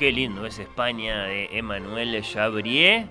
Qué 0.00 0.12
lindo 0.12 0.46
es 0.46 0.58
España 0.58 1.24
de 1.24 1.58
Emmanuel 1.58 2.22
Chabrier. 2.22 3.04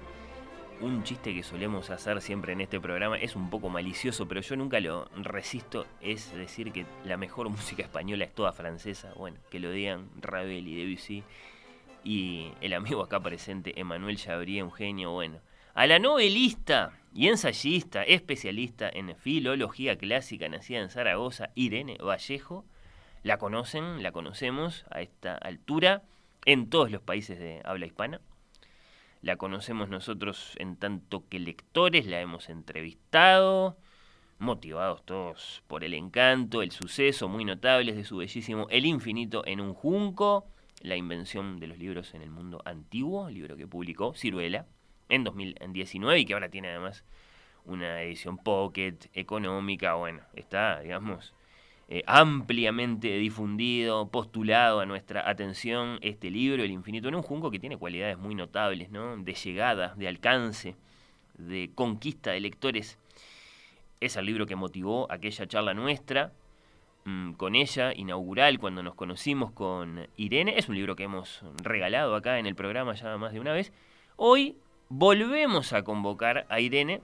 Un 0.81 1.03
chiste 1.03 1.35
que 1.35 1.43
solemos 1.43 1.91
hacer 1.91 2.19
siempre 2.19 2.53
en 2.53 2.61
este 2.61 2.79
programa 2.79 3.15
es 3.19 3.35
un 3.35 3.51
poco 3.51 3.69
malicioso, 3.69 4.27
pero 4.27 4.41
yo 4.41 4.55
nunca 4.55 4.79
lo 4.79 5.05
resisto. 5.17 5.85
Es 6.01 6.33
decir 6.33 6.71
que 6.71 6.87
la 7.05 7.15
mejor 7.15 7.47
música 7.51 7.83
española 7.83 8.25
es 8.25 8.33
toda 8.33 8.53
francesa. 8.53 9.13
Bueno, 9.15 9.37
que 9.51 9.59
lo 9.59 9.69
digan 9.69 10.09
Ravel 10.19 10.67
y 10.67 10.83
Debussy. 10.83 11.23
Y 12.03 12.53
el 12.59 12.73
amigo 12.73 13.03
acá 13.03 13.19
presente, 13.19 13.79
Emmanuel 13.79 14.17
Chabrier, 14.17 14.63
un 14.63 14.71
genio. 14.71 15.11
Bueno, 15.11 15.41
a 15.75 15.85
la 15.85 15.99
novelista 15.99 16.93
y 17.13 17.27
ensayista, 17.27 18.01
especialista 18.01 18.89
en 18.91 19.15
filología 19.15 19.95
clásica, 19.95 20.49
nacida 20.49 20.79
en 20.79 20.89
Zaragoza, 20.89 21.51
Irene 21.53 21.99
Vallejo. 21.99 22.65
La 23.21 23.37
conocen, 23.37 24.01
la 24.01 24.11
conocemos 24.11 24.85
a 24.89 25.01
esta 25.01 25.35
altura 25.35 26.01
en 26.45 26.69
todos 26.69 26.91
los 26.91 27.01
países 27.01 27.39
de 27.39 27.61
habla 27.63 27.85
hispana. 27.85 28.21
La 29.21 29.35
conocemos 29.35 29.89
nosotros 29.89 30.55
en 30.59 30.77
tanto 30.77 31.27
que 31.27 31.39
lectores, 31.39 32.05
la 32.05 32.21
hemos 32.21 32.49
entrevistado, 32.49 33.77
motivados 34.37 35.05
todos 35.05 35.61
por 35.67 35.83
el 35.83 35.93
encanto, 35.93 36.61
el 36.61 36.71
suceso 36.71 37.27
muy 37.27 37.43
notables 37.43 37.97
de 37.97 38.05
su 38.05 38.17
bellísimo 38.17 38.67
El 38.69 38.85
infinito 38.85 39.45
en 39.45 39.59
un 39.59 39.73
junco, 39.73 40.47
la 40.81 40.95
invención 40.95 41.59
de 41.59 41.67
los 41.67 41.77
libros 41.77 42.13
en 42.13 42.21
el 42.21 42.31
mundo 42.31 42.61
antiguo, 42.63 43.29
libro 43.29 43.57
que 43.57 43.67
publicó 43.67 44.13
Ciruela 44.13 44.65
en 45.09 45.25
2019 45.25 46.19
y 46.19 46.25
que 46.25 46.33
ahora 46.33 46.49
tiene 46.49 46.69
además 46.69 47.03
una 47.65 48.01
edición 48.01 48.37
pocket 48.37 48.97
económica, 49.13 49.95
bueno, 49.95 50.21
está, 50.33 50.79
digamos, 50.79 51.33
eh, 51.91 52.03
ampliamente 52.05 53.17
difundido, 53.17 54.09
postulado 54.09 54.79
a 54.79 54.85
nuestra 54.85 55.27
atención 55.27 55.97
este 56.03 56.29
libro, 56.29 56.63
El 56.63 56.69
infinito 56.69 57.07
en 57.07 57.15
un 57.15 57.23
junco, 57.23 57.49
que 57.49 57.57
tiene 57.57 57.77
cualidades 57.77 58.15
muy 58.15 58.35
notables, 58.35 58.91
¿no? 58.91 59.17
De 59.17 59.33
llegada, 59.33 59.95
de 59.97 60.07
alcance, 60.07 60.75
de 61.33 61.71
conquista 61.73 62.29
de 62.29 62.41
lectores. 62.41 62.99
Es 64.01 64.17
el 64.17 64.27
libro 64.27 64.45
que 64.45 64.55
motivó 64.55 65.11
aquella 65.11 65.47
charla 65.47 65.73
nuestra 65.73 66.31
mm, 67.05 67.31
con 67.33 67.55
ella, 67.55 67.91
inaugural, 67.95 68.59
cuando 68.59 68.83
nos 68.83 68.93
conocimos 68.93 69.51
con 69.51 70.07
Irene. 70.15 70.59
Es 70.59 70.69
un 70.69 70.75
libro 70.75 70.95
que 70.95 71.05
hemos 71.05 71.43
regalado 71.63 72.13
acá 72.13 72.37
en 72.37 72.45
el 72.45 72.53
programa 72.53 72.93
ya 72.93 73.17
más 73.17 73.33
de 73.33 73.39
una 73.39 73.53
vez. 73.53 73.73
Hoy 74.15 74.57
volvemos 74.89 75.73
a 75.73 75.81
convocar 75.81 76.45
a 76.49 76.59
Irene 76.59 77.01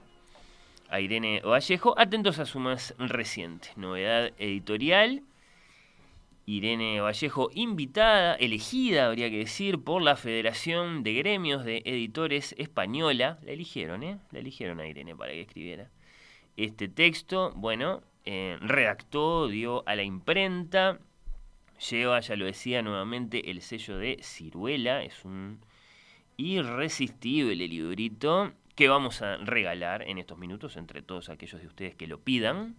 a 0.90 1.00
Irene 1.00 1.42
Vallejo. 1.42 1.98
Atentos 1.98 2.40
a 2.40 2.46
su 2.46 2.60
más 2.60 2.94
reciente 2.98 3.70
novedad 3.76 4.32
editorial. 4.38 5.24
Irene 6.48 7.02
Vallejo, 7.02 7.50
invitada, 7.56 8.36
elegida, 8.36 9.08
habría 9.08 9.30
que 9.32 9.40
decir, 9.40 9.80
por 9.80 10.04
la 10.04 10.16
Federación 10.16 11.02
de 11.02 11.14
Gremios 11.14 11.66
de 11.66 11.82
Editores 11.86 12.54
Española. 12.60 13.40
La 13.44 13.52
eligieron, 13.52 14.04
¿eh? 14.04 14.20
La 14.32 14.40
eligieron 14.40 14.80
a 14.80 14.88
Irene 14.88 15.16
para 15.16 15.32
que 15.32 15.42
escribiera 15.42 15.90
este 16.56 16.88
texto. 16.88 17.52
Bueno, 17.56 18.04
eh, 18.26 18.58
redactó, 18.62 19.48
dio 19.48 19.84
a 19.88 19.96
la 19.96 20.04
imprenta. 20.04 21.00
Lleva, 21.90 22.20
ya 22.20 22.36
lo 22.36 22.46
decía 22.46 22.84
nuevamente, 22.84 23.50
el 23.50 23.62
sello 23.62 23.98
de 23.98 24.20
Ciruela. 24.22 25.04
Es 25.04 25.26
un 25.26 25.60
irresistible 26.38 27.68
librito 27.68 28.54
que 28.76 28.90
vamos 28.90 29.22
a 29.22 29.38
regalar 29.38 30.04
en 30.04 30.18
estos 30.18 30.38
minutos 30.38 30.78
entre 30.78 31.02
todos 31.02 31.30
aquellos 31.30 31.62
de 31.62 31.68
ustedes 31.68 31.96
que 31.96 32.08
lo 32.08 32.20
pidan. 32.20 32.76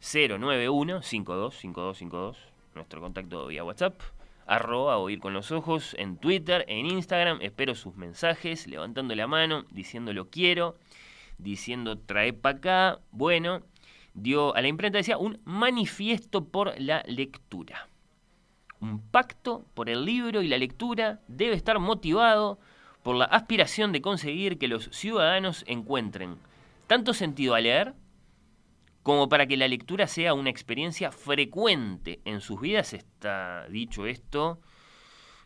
091 0.00 1.02
525252 1.02 2.58
nuestro 2.78 3.00
contacto 3.00 3.48
vía 3.48 3.64
WhatsApp, 3.64 4.00
arroba 4.46 4.96
oír 4.96 5.18
con 5.18 5.34
los 5.34 5.50
ojos 5.52 5.94
en 5.98 6.16
Twitter, 6.16 6.64
en 6.68 6.86
Instagram, 6.86 7.40
espero 7.42 7.74
sus 7.74 7.96
mensajes, 7.96 8.66
levantando 8.66 9.14
la 9.14 9.26
mano, 9.26 9.64
diciendo 9.70 10.12
lo 10.12 10.30
quiero, 10.30 10.76
diciendo 11.36 11.98
trae 11.98 12.32
para 12.32 12.58
acá, 12.58 13.00
bueno, 13.10 13.62
dio 14.14 14.54
a 14.54 14.62
la 14.62 14.68
imprenta, 14.68 14.98
decía, 14.98 15.18
un 15.18 15.40
manifiesto 15.44 16.44
por 16.44 16.80
la 16.80 17.02
lectura. 17.06 17.88
Un 18.80 19.00
pacto 19.00 19.64
por 19.74 19.90
el 19.90 20.04
libro 20.04 20.40
y 20.40 20.48
la 20.48 20.56
lectura 20.56 21.20
debe 21.26 21.54
estar 21.54 21.80
motivado 21.80 22.60
por 23.02 23.16
la 23.16 23.24
aspiración 23.26 23.92
de 23.92 24.02
conseguir 24.02 24.58
que 24.58 24.68
los 24.68 24.90
ciudadanos 24.92 25.64
encuentren 25.66 26.36
tanto 26.86 27.14
sentido 27.14 27.54
a 27.54 27.60
leer 27.60 27.94
como 29.02 29.28
para 29.28 29.46
que 29.46 29.56
la 29.56 29.68
lectura 29.68 30.06
sea 30.06 30.34
una 30.34 30.50
experiencia 30.50 31.12
frecuente 31.12 32.20
en 32.24 32.40
sus 32.40 32.60
vidas. 32.60 32.92
Está 32.92 33.66
dicho 33.68 34.06
esto 34.06 34.60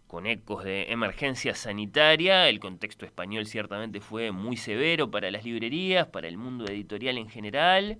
con 0.07 0.27
ecos 0.27 0.65
de 0.65 0.91
emergencia 0.91 1.55
sanitaria. 1.55 2.49
El 2.49 2.61
contexto 2.61 3.07
español 3.07 3.47
ciertamente 3.47 4.01
fue 4.01 4.33
muy 4.33 4.57
severo 4.57 5.11
para 5.11 5.31
las 5.31 5.45
librerías, 5.45 6.09
para 6.09 6.29
el 6.29 6.37
mundo 6.37 6.67
editorial 6.67 7.19
en 7.19 7.29
general. 7.29 7.99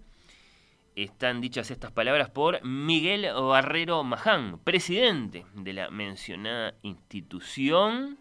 Están 0.95 1.41
dichas 1.41 1.71
estas 1.71 1.91
palabras 1.91 2.29
por 2.29 2.63
Miguel 2.65 3.27
Barrero 3.33 4.05
Maján, 4.05 4.59
presidente 4.59 5.47
de 5.55 5.73
la 5.73 5.91
mencionada 5.91 6.75
institución 6.83 8.19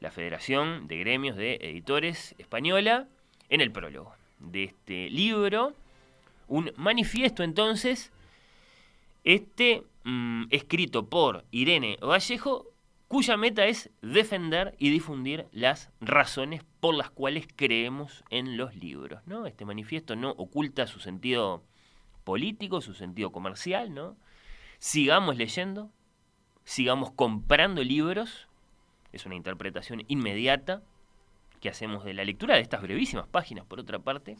la 0.00 0.10
Federación 0.10 0.88
de 0.88 0.98
Gremios 0.98 1.36
de 1.36 1.58
Editores 1.60 2.34
Española, 2.38 3.06
en 3.50 3.60
el 3.60 3.70
prólogo 3.70 4.14
de 4.38 4.64
este 4.64 5.10
libro. 5.10 5.74
Un 6.48 6.72
manifiesto 6.76 7.42
entonces, 7.42 8.10
este 9.24 9.84
mm, 10.04 10.44
escrito 10.50 11.06
por 11.06 11.44
Irene 11.50 11.98
Vallejo, 12.02 12.66
cuya 13.08 13.36
meta 13.36 13.66
es 13.66 13.90
defender 14.00 14.74
y 14.78 14.90
difundir 14.90 15.46
las 15.52 15.90
razones 16.00 16.62
por 16.80 16.94
las 16.94 17.10
cuales 17.10 17.46
creemos 17.54 18.24
en 18.30 18.56
los 18.56 18.74
libros. 18.74 19.20
¿no? 19.26 19.46
Este 19.46 19.64
manifiesto 19.66 20.16
no 20.16 20.30
oculta 20.30 20.86
su 20.86 21.00
sentido 21.00 21.62
político, 22.24 22.80
su 22.80 22.94
sentido 22.94 23.32
comercial. 23.32 23.92
¿no? 23.92 24.16
Sigamos 24.78 25.36
leyendo, 25.36 25.90
sigamos 26.64 27.10
comprando 27.10 27.82
libros 27.84 28.48
es 29.12 29.26
una 29.26 29.34
interpretación 29.34 30.04
inmediata 30.08 30.82
que 31.60 31.68
hacemos 31.68 32.04
de 32.04 32.14
la 32.14 32.24
lectura 32.24 32.54
de 32.54 32.62
estas 32.62 32.82
brevísimas 32.82 33.26
páginas, 33.26 33.64
por 33.66 33.80
otra 33.80 33.98
parte. 33.98 34.36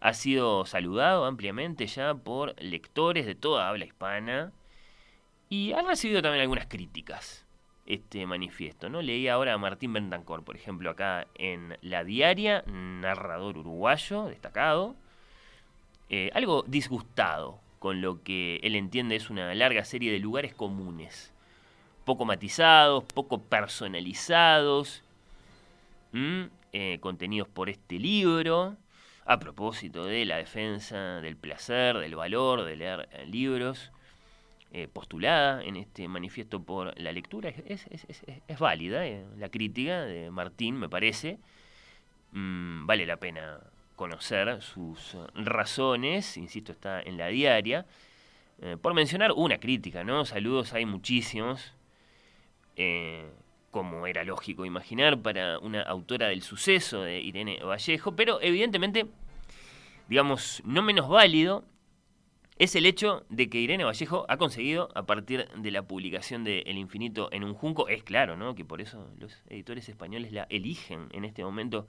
Ha 0.00 0.12
sido 0.12 0.66
saludado 0.66 1.24
ampliamente 1.24 1.86
ya 1.86 2.14
por 2.14 2.60
lectores 2.60 3.26
de 3.26 3.34
toda 3.34 3.68
habla 3.68 3.84
hispana 3.84 4.52
y 5.48 5.72
ha 5.72 5.82
recibido 5.82 6.22
también 6.22 6.42
algunas 6.42 6.66
críticas 6.66 7.46
este 7.86 8.26
manifiesto. 8.26 8.88
¿no? 8.88 9.00
Leí 9.00 9.28
ahora 9.28 9.54
a 9.54 9.58
Martín 9.58 9.92
Bentancor, 9.92 10.44
por 10.44 10.56
ejemplo, 10.56 10.90
acá 10.90 11.26
en 11.36 11.78
La 11.80 12.04
Diaria, 12.04 12.62
narrador 12.66 13.56
uruguayo 13.58 14.26
destacado, 14.26 14.96
eh, 16.10 16.30
algo 16.34 16.64
disgustado 16.66 17.60
con 17.78 18.00
lo 18.00 18.22
que 18.22 18.56
él 18.62 18.74
entiende 18.74 19.16
es 19.16 19.30
una 19.30 19.54
larga 19.54 19.84
serie 19.84 20.12
de 20.12 20.18
lugares 20.18 20.54
comunes 20.54 21.32
poco 22.06 22.24
matizados, 22.24 23.04
poco 23.12 23.42
personalizados, 23.42 25.02
eh, 26.72 26.98
contenidos 27.00 27.48
por 27.48 27.68
este 27.68 27.98
libro. 27.98 28.76
a 29.28 29.40
propósito 29.40 30.04
de 30.04 30.24
la 30.24 30.36
defensa 30.36 31.20
del 31.20 31.36
placer, 31.36 31.98
del 31.98 32.14
valor 32.14 32.62
de 32.62 32.76
leer 32.76 33.08
eh, 33.10 33.26
libros, 33.26 33.90
eh, 34.70 34.86
postulada 34.86 35.64
en 35.64 35.74
este 35.74 36.06
manifiesto 36.06 36.62
por 36.62 36.96
la 37.00 37.10
lectura. 37.10 37.50
Es, 37.66 38.60
válida 38.60 39.02
la 39.36 39.48
crítica 39.48 40.04
de 40.04 40.30
Martín, 40.30 40.76
me 40.76 40.88
parece. 40.88 41.40
Mm, 42.30 42.86
vale 42.86 43.04
la 43.04 43.16
pena 43.16 43.58
conocer 43.96 44.62
sus 44.62 45.16
razones, 45.34 46.36
insisto, 46.36 46.70
está 46.70 47.02
en 47.02 47.16
la 47.16 47.26
diaria. 47.26 47.84
por 48.80 48.94
mencionar 48.94 49.32
una 49.32 49.58
crítica, 49.58 50.04
¿no? 50.04 50.24
Saludos 50.24 50.72
hay 50.72 50.86
muchísimos 50.86 51.75
como 53.70 54.06
era 54.06 54.24
lógico 54.24 54.64
imaginar 54.64 55.20
para 55.20 55.58
una 55.58 55.82
autora 55.82 56.28
del 56.28 56.42
suceso 56.42 57.02
de 57.02 57.20
Irene 57.20 57.60
Vallejo, 57.62 58.16
pero 58.16 58.40
evidentemente, 58.40 59.06
digamos, 60.08 60.62
no 60.64 60.82
menos 60.82 61.08
válido 61.08 61.64
es 62.58 62.74
el 62.74 62.86
hecho 62.86 63.26
de 63.28 63.50
que 63.50 63.58
Irene 63.58 63.84
Vallejo 63.84 64.24
ha 64.28 64.38
conseguido, 64.38 64.88
a 64.94 65.04
partir 65.04 65.46
de 65.50 65.70
la 65.70 65.82
publicación 65.82 66.42
de 66.42 66.60
El 66.60 66.78
infinito 66.78 67.28
en 67.32 67.44
un 67.44 67.52
junco, 67.52 67.88
es 67.88 68.02
claro, 68.02 68.36
¿no? 68.36 68.54
Que 68.54 68.64
por 68.64 68.80
eso 68.80 69.10
los 69.18 69.42
editores 69.48 69.90
españoles 69.90 70.32
la 70.32 70.46
eligen 70.48 71.08
en 71.12 71.26
este 71.26 71.44
momento 71.44 71.86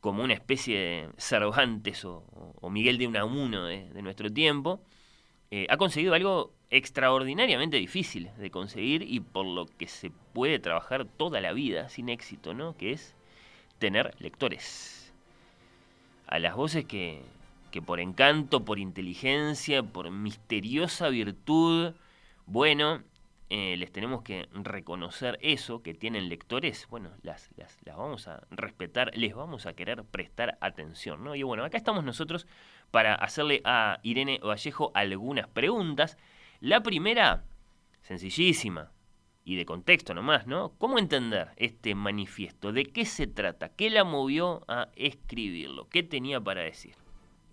como 0.00 0.22
una 0.22 0.34
especie 0.34 0.78
de 0.78 1.08
Cervantes 1.16 2.04
o, 2.04 2.22
Miguel 2.70 2.98
de 2.98 3.08
Unamuno 3.08 3.64
de, 3.64 3.90
de 3.90 4.02
nuestro 4.02 4.32
tiempo, 4.32 4.80
eh, 5.50 5.66
ha 5.68 5.76
conseguido 5.76 6.14
algo 6.14 6.54
extraordinariamente 6.70 7.76
difícil 7.76 8.30
de 8.36 8.50
conseguir 8.50 9.02
y 9.02 9.20
por 9.20 9.46
lo 9.46 9.66
que 9.66 9.86
se 9.86 10.10
puede 10.32 10.58
trabajar 10.58 11.06
toda 11.06 11.40
la 11.40 11.52
vida 11.52 11.88
sin 11.88 12.08
éxito, 12.08 12.54
¿no? 12.54 12.76
Que 12.76 12.92
es 12.92 13.16
tener 13.78 14.14
lectores. 14.20 15.12
A 16.26 16.38
las 16.38 16.54
voces 16.54 16.84
que, 16.84 17.22
que 17.70 17.80
por 17.80 18.00
encanto, 18.00 18.64
por 18.64 18.78
inteligencia, 18.78 19.82
por 19.82 20.10
misteriosa 20.10 21.08
virtud, 21.08 21.94
bueno, 22.46 23.02
eh, 23.50 23.76
les 23.78 23.90
tenemos 23.90 24.22
que 24.22 24.46
reconocer 24.52 25.38
eso, 25.40 25.82
que 25.82 25.94
tienen 25.94 26.28
lectores, 26.28 26.86
bueno, 26.90 27.10
las, 27.22 27.48
las, 27.56 27.78
las, 27.84 27.96
vamos 27.96 28.28
a 28.28 28.42
respetar, 28.50 29.16
les 29.16 29.34
vamos 29.34 29.64
a 29.64 29.72
querer 29.72 30.04
prestar 30.04 30.58
atención, 30.60 31.24
¿no? 31.24 31.34
Y 31.34 31.42
bueno, 31.44 31.64
acá 31.64 31.78
estamos 31.78 32.04
nosotros 32.04 32.46
para 32.90 33.14
hacerle 33.14 33.62
a 33.64 34.00
Irene 34.02 34.38
Vallejo 34.44 34.92
algunas 34.94 35.48
preguntas. 35.48 36.18
La 36.60 36.82
primera, 36.82 37.44
sencillísima 38.02 38.90
y 39.44 39.54
de 39.54 39.64
contexto 39.64 40.12
nomás, 40.12 40.48
¿no? 40.48 40.72
¿Cómo 40.78 40.98
entender 40.98 41.52
este 41.56 41.94
manifiesto? 41.94 42.72
¿De 42.72 42.84
qué 42.84 43.06
se 43.06 43.28
trata? 43.28 43.68
¿Qué 43.68 43.90
la 43.90 44.02
movió 44.02 44.64
a 44.66 44.88
escribirlo? 44.96 45.88
¿Qué 45.88 46.02
tenía 46.02 46.40
para 46.40 46.62
decir? 46.62 46.96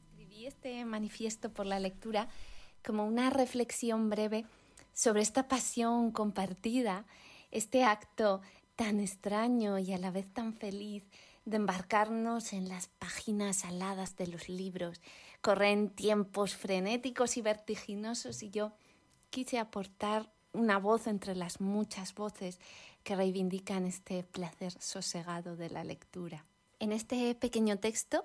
Escribí 0.09 0.47
este 0.47 0.83
manifiesto 0.85 1.53
por 1.53 1.67
la 1.67 1.79
lectura 1.79 2.29
como 2.83 3.05
una 3.05 3.29
reflexión 3.29 4.09
breve 4.09 4.45
sobre 4.91 5.21
esta 5.21 5.47
pasión 5.47 6.11
compartida, 6.11 7.05
este 7.51 7.83
acto 7.83 8.41
tan 8.75 8.99
extraño 8.99 9.77
y 9.77 9.93
a 9.93 9.99
la 9.99 10.09
vez 10.09 10.33
tan 10.33 10.51
feliz 10.53 11.03
de 11.45 11.57
embarcarnos 11.57 12.53
en 12.53 12.69
las 12.69 12.87
páginas 12.87 13.65
aladas 13.65 14.15
de 14.15 14.25
los 14.25 14.49
libros. 14.49 14.99
Corren 15.41 15.91
tiempos 15.91 16.55
frenéticos 16.55 17.37
y 17.37 17.43
vertiginosos 17.43 18.41
y 18.41 18.49
yo 18.49 18.73
quise 19.35 19.59
aportar 19.59 20.31
una 20.53 20.79
voz 20.79 21.07
entre 21.07 21.35
las 21.35 21.59
muchas 21.59 22.15
voces 22.15 22.57
que 23.03 23.17
reivindican 23.17 23.85
este 23.85 24.23
placer 24.23 24.71
sosegado 24.79 25.57
de 25.57 25.69
la 25.69 25.83
lectura. 25.83 26.45
En 26.79 26.93
este 26.93 27.35
pequeño 27.35 27.77
texto 27.77 28.23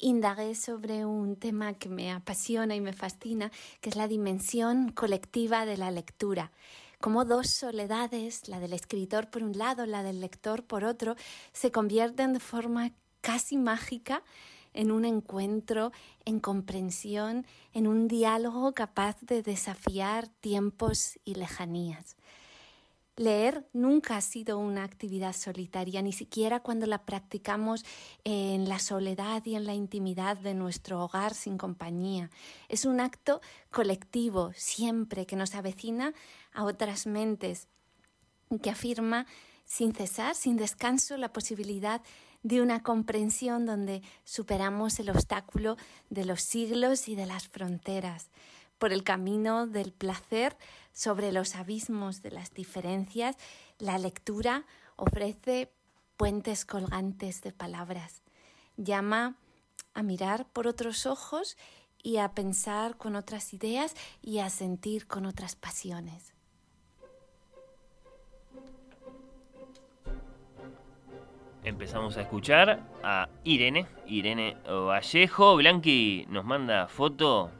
indagué 0.00 0.56
sobre 0.56 1.04
un 1.06 1.36
tema 1.36 1.74
que 1.74 1.88
me 1.88 2.10
apasiona 2.10 2.74
y 2.74 2.80
me 2.80 2.92
fascina, 2.92 3.52
que 3.80 3.90
es 3.90 3.94
la 3.94 4.08
dimensión 4.08 4.90
colectiva 4.90 5.66
de 5.66 5.76
la 5.76 5.92
lectura. 5.92 6.50
Como 7.00 7.24
dos 7.24 7.50
soledades, 7.50 8.48
la 8.48 8.58
del 8.58 8.72
escritor 8.72 9.30
por 9.30 9.44
un 9.44 9.56
lado, 9.56 9.86
la 9.86 10.02
del 10.02 10.20
lector 10.20 10.64
por 10.64 10.82
otro, 10.82 11.14
se 11.52 11.70
convierten 11.70 12.32
de 12.32 12.40
forma 12.40 12.90
casi 13.20 13.56
mágica 13.56 14.24
en 14.74 14.90
un 14.90 15.04
encuentro, 15.04 15.92
en 16.24 16.40
comprensión, 16.40 17.46
en 17.72 17.86
un 17.86 18.08
diálogo 18.08 18.72
capaz 18.72 19.20
de 19.20 19.42
desafiar 19.42 20.28
tiempos 20.28 21.18
y 21.24 21.34
lejanías. 21.34 22.16
Leer 23.16 23.66
nunca 23.74 24.16
ha 24.16 24.20
sido 24.22 24.58
una 24.58 24.82
actividad 24.82 25.34
solitaria, 25.34 26.00
ni 26.00 26.12
siquiera 26.12 26.60
cuando 26.60 26.86
la 26.86 27.04
practicamos 27.04 27.84
en 28.24 28.66
la 28.66 28.78
soledad 28.78 29.44
y 29.44 29.56
en 29.56 29.66
la 29.66 29.74
intimidad 29.74 30.38
de 30.38 30.54
nuestro 30.54 31.04
hogar 31.04 31.34
sin 31.34 31.58
compañía. 31.58 32.30
Es 32.70 32.86
un 32.86 32.98
acto 32.98 33.42
colectivo 33.70 34.52
siempre 34.54 35.26
que 35.26 35.36
nos 35.36 35.54
avecina 35.54 36.14
a 36.54 36.64
otras 36.64 37.06
mentes, 37.06 37.68
que 38.62 38.70
afirma 38.70 39.26
sin 39.66 39.92
cesar, 39.92 40.34
sin 40.34 40.56
descanso, 40.56 41.16
la 41.16 41.32
posibilidad 41.32 42.00
de 42.42 42.62
una 42.62 42.82
comprensión 42.82 43.66
donde 43.66 44.02
superamos 44.24 44.98
el 44.98 45.10
obstáculo 45.10 45.76
de 46.08 46.24
los 46.24 46.42
siglos 46.42 47.08
y 47.08 47.14
de 47.14 47.26
las 47.26 47.48
fronteras 47.48 48.30
por 48.80 48.94
el 48.94 49.04
camino 49.04 49.66
del 49.66 49.92
placer 49.92 50.56
sobre 50.94 51.32
los 51.32 51.54
abismos 51.54 52.22
de 52.22 52.30
las 52.30 52.50
diferencias, 52.54 53.36
la 53.78 53.98
lectura 53.98 54.64
ofrece 54.96 55.70
puentes 56.16 56.64
colgantes 56.64 57.42
de 57.42 57.52
palabras. 57.52 58.22
Llama 58.78 59.36
a 59.92 60.02
mirar 60.02 60.46
por 60.46 60.66
otros 60.66 61.04
ojos 61.04 61.58
y 62.02 62.16
a 62.16 62.32
pensar 62.32 62.96
con 62.96 63.16
otras 63.16 63.52
ideas 63.52 63.94
y 64.22 64.38
a 64.38 64.48
sentir 64.48 65.06
con 65.06 65.26
otras 65.26 65.56
pasiones. 65.56 66.32
Empezamos 71.62 72.16
a 72.16 72.22
escuchar 72.22 72.80
a 73.02 73.28
Irene, 73.44 73.86
Irene 74.06 74.56
Vallejo. 74.66 75.56
Blanqui 75.56 76.24
nos 76.30 76.42
manda 76.46 76.88
foto 76.88 77.50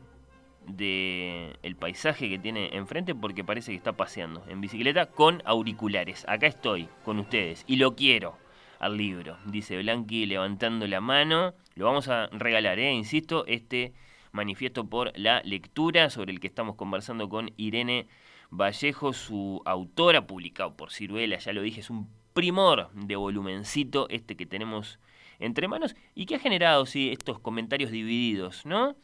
del 0.66 1.58
el 1.62 1.76
paisaje 1.76 2.30
que 2.30 2.38
tiene 2.38 2.74
enfrente 2.74 3.14
porque 3.14 3.44
parece 3.44 3.72
que 3.72 3.76
está 3.76 3.92
paseando 3.92 4.42
en 4.48 4.62
bicicleta 4.62 5.06
con 5.06 5.42
auriculares. 5.44 6.24
Acá 6.28 6.46
estoy 6.46 6.88
con 7.04 7.18
ustedes 7.18 7.62
y 7.66 7.76
lo 7.76 7.94
quiero 7.94 8.38
al 8.78 8.96
libro, 8.96 9.36
dice 9.44 9.76
Blanqui 9.76 10.24
levantando 10.24 10.86
la 10.86 11.02
mano. 11.02 11.52
Lo 11.74 11.84
vamos 11.84 12.08
a 12.08 12.28
regalar, 12.28 12.78
¿eh? 12.78 12.94
insisto, 12.94 13.44
este 13.46 13.92
manifiesto 14.32 14.88
por 14.88 15.12
la 15.18 15.42
lectura 15.42 16.08
sobre 16.08 16.32
el 16.32 16.40
que 16.40 16.46
estamos 16.46 16.76
conversando 16.76 17.28
con 17.28 17.50
Irene 17.58 18.06
Vallejo, 18.50 19.12
su 19.12 19.60
autora, 19.66 20.26
publicado 20.26 20.74
por 20.74 20.90
Ciruela, 20.90 21.38
ya 21.38 21.52
lo 21.52 21.60
dije, 21.60 21.80
es 21.80 21.90
un 21.90 22.08
primor 22.32 22.90
de 22.92 23.16
volumencito 23.16 24.08
este 24.08 24.36
que 24.36 24.46
tenemos 24.46 24.98
entre 25.38 25.68
manos 25.68 25.96
y 26.14 26.26
que 26.26 26.36
ha 26.36 26.38
generado, 26.38 26.86
sí, 26.86 27.10
estos 27.10 27.38
comentarios 27.38 27.90
divididos, 27.90 28.66
¿no? 28.66 28.94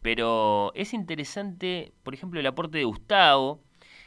Pero 0.00 0.72
es 0.74 0.94
interesante, 0.94 1.92
por 2.02 2.14
ejemplo, 2.14 2.40
el 2.40 2.46
aporte 2.46 2.78
de 2.78 2.84
Gustavo, 2.84 3.60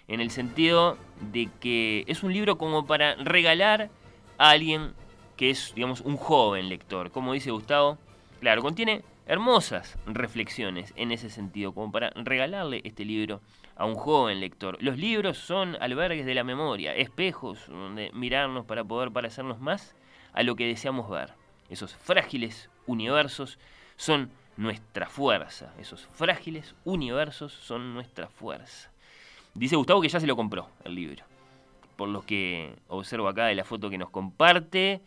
en 0.07 0.19
el 0.19 0.29
sentido 0.29 0.97
de 1.31 1.49
que 1.59 2.03
es 2.07 2.23
un 2.23 2.33
libro 2.33 2.57
como 2.57 2.85
para 2.85 3.15
regalar 3.15 3.89
a 4.37 4.49
alguien 4.49 4.93
que 5.37 5.49
es, 5.49 5.73
digamos, 5.75 6.01
un 6.01 6.17
joven 6.17 6.69
lector. 6.69 7.11
Como 7.11 7.33
dice 7.33 7.51
Gustavo, 7.51 7.97
claro, 8.39 8.61
contiene 8.61 9.03
hermosas 9.25 9.97
reflexiones 10.05 10.93
en 10.95 11.11
ese 11.11 11.29
sentido, 11.29 11.73
como 11.73 11.91
para 11.91 12.11
regalarle 12.11 12.81
este 12.83 13.05
libro 13.05 13.41
a 13.75 13.85
un 13.85 13.95
joven 13.95 14.39
lector. 14.39 14.77
Los 14.81 14.97
libros 14.97 15.37
son 15.37 15.77
albergues 15.81 16.25
de 16.25 16.35
la 16.35 16.43
memoria, 16.43 16.95
espejos 16.95 17.67
donde 17.67 18.11
mirarnos 18.13 18.65
para 18.65 18.83
poder 18.83 19.11
parecernos 19.11 19.59
más 19.59 19.95
a 20.33 20.43
lo 20.43 20.55
que 20.55 20.67
deseamos 20.67 21.09
ver. 21.09 21.33
Esos 21.69 21.95
frágiles 21.95 22.69
universos 22.85 23.57
son 23.95 24.29
nuestra 24.57 25.07
fuerza. 25.07 25.73
Esos 25.79 26.07
frágiles 26.13 26.75
universos 26.83 27.53
son 27.53 27.93
nuestra 27.93 28.27
fuerza. 28.27 28.91
Dice 29.53 29.75
Gustavo 29.75 30.01
que 30.01 30.09
ya 30.09 30.19
se 30.19 30.27
lo 30.27 30.35
compró 30.35 30.69
el 30.83 30.95
libro. 30.95 31.23
Por 31.95 32.09
lo 32.09 32.21
que 32.21 32.75
observo 32.87 33.27
acá 33.27 33.45
de 33.45 33.55
la 33.55 33.63
foto 33.63 33.89
que 33.89 33.97
nos 33.97 34.09
comparte. 34.09 35.01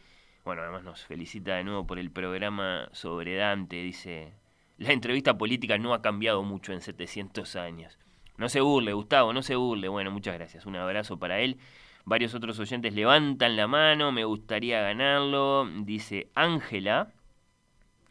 Bueno, 0.48 0.62
además 0.62 0.82
nos 0.82 1.04
felicita 1.04 1.56
de 1.56 1.64
nuevo 1.64 1.86
por 1.86 1.98
el 1.98 2.10
programa 2.10 2.88
sobre 2.92 3.36
Dante. 3.36 3.82
Dice, 3.82 4.32
la 4.78 4.94
entrevista 4.94 5.36
política 5.36 5.76
no 5.76 5.92
ha 5.92 6.00
cambiado 6.00 6.42
mucho 6.42 6.72
en 6.72 6.80
700 6.80 7.54
años. 7.56 7.98
No 8.38 8.48
se 8.48 8.62
burle, 8.62 8.94
Gustavo, 8.94 9.34
no 9.34 9.42
se 9.42 9.56
burle. 9.56 9.88
Bueno, 9.88 10.10
muchas 10.10 10.32
gracias. 10.32 10.64
Un 10.64 10.76
abrazo 10.76 11.18
para 11.18 11.40
él. 11.40 11.58
Varios 12.06 12.34
otros 12.34 12.58
oyentes 12.60 12.94
levantan 12.94 13.56
la 13.56 13.66
mano, 13.66 14.10
me 14.10 14.24
gustaría 14.24 14.80
ganarlo. 14.80 15.68
Dice 15.82 16.30
Ángela, 16.34 17.12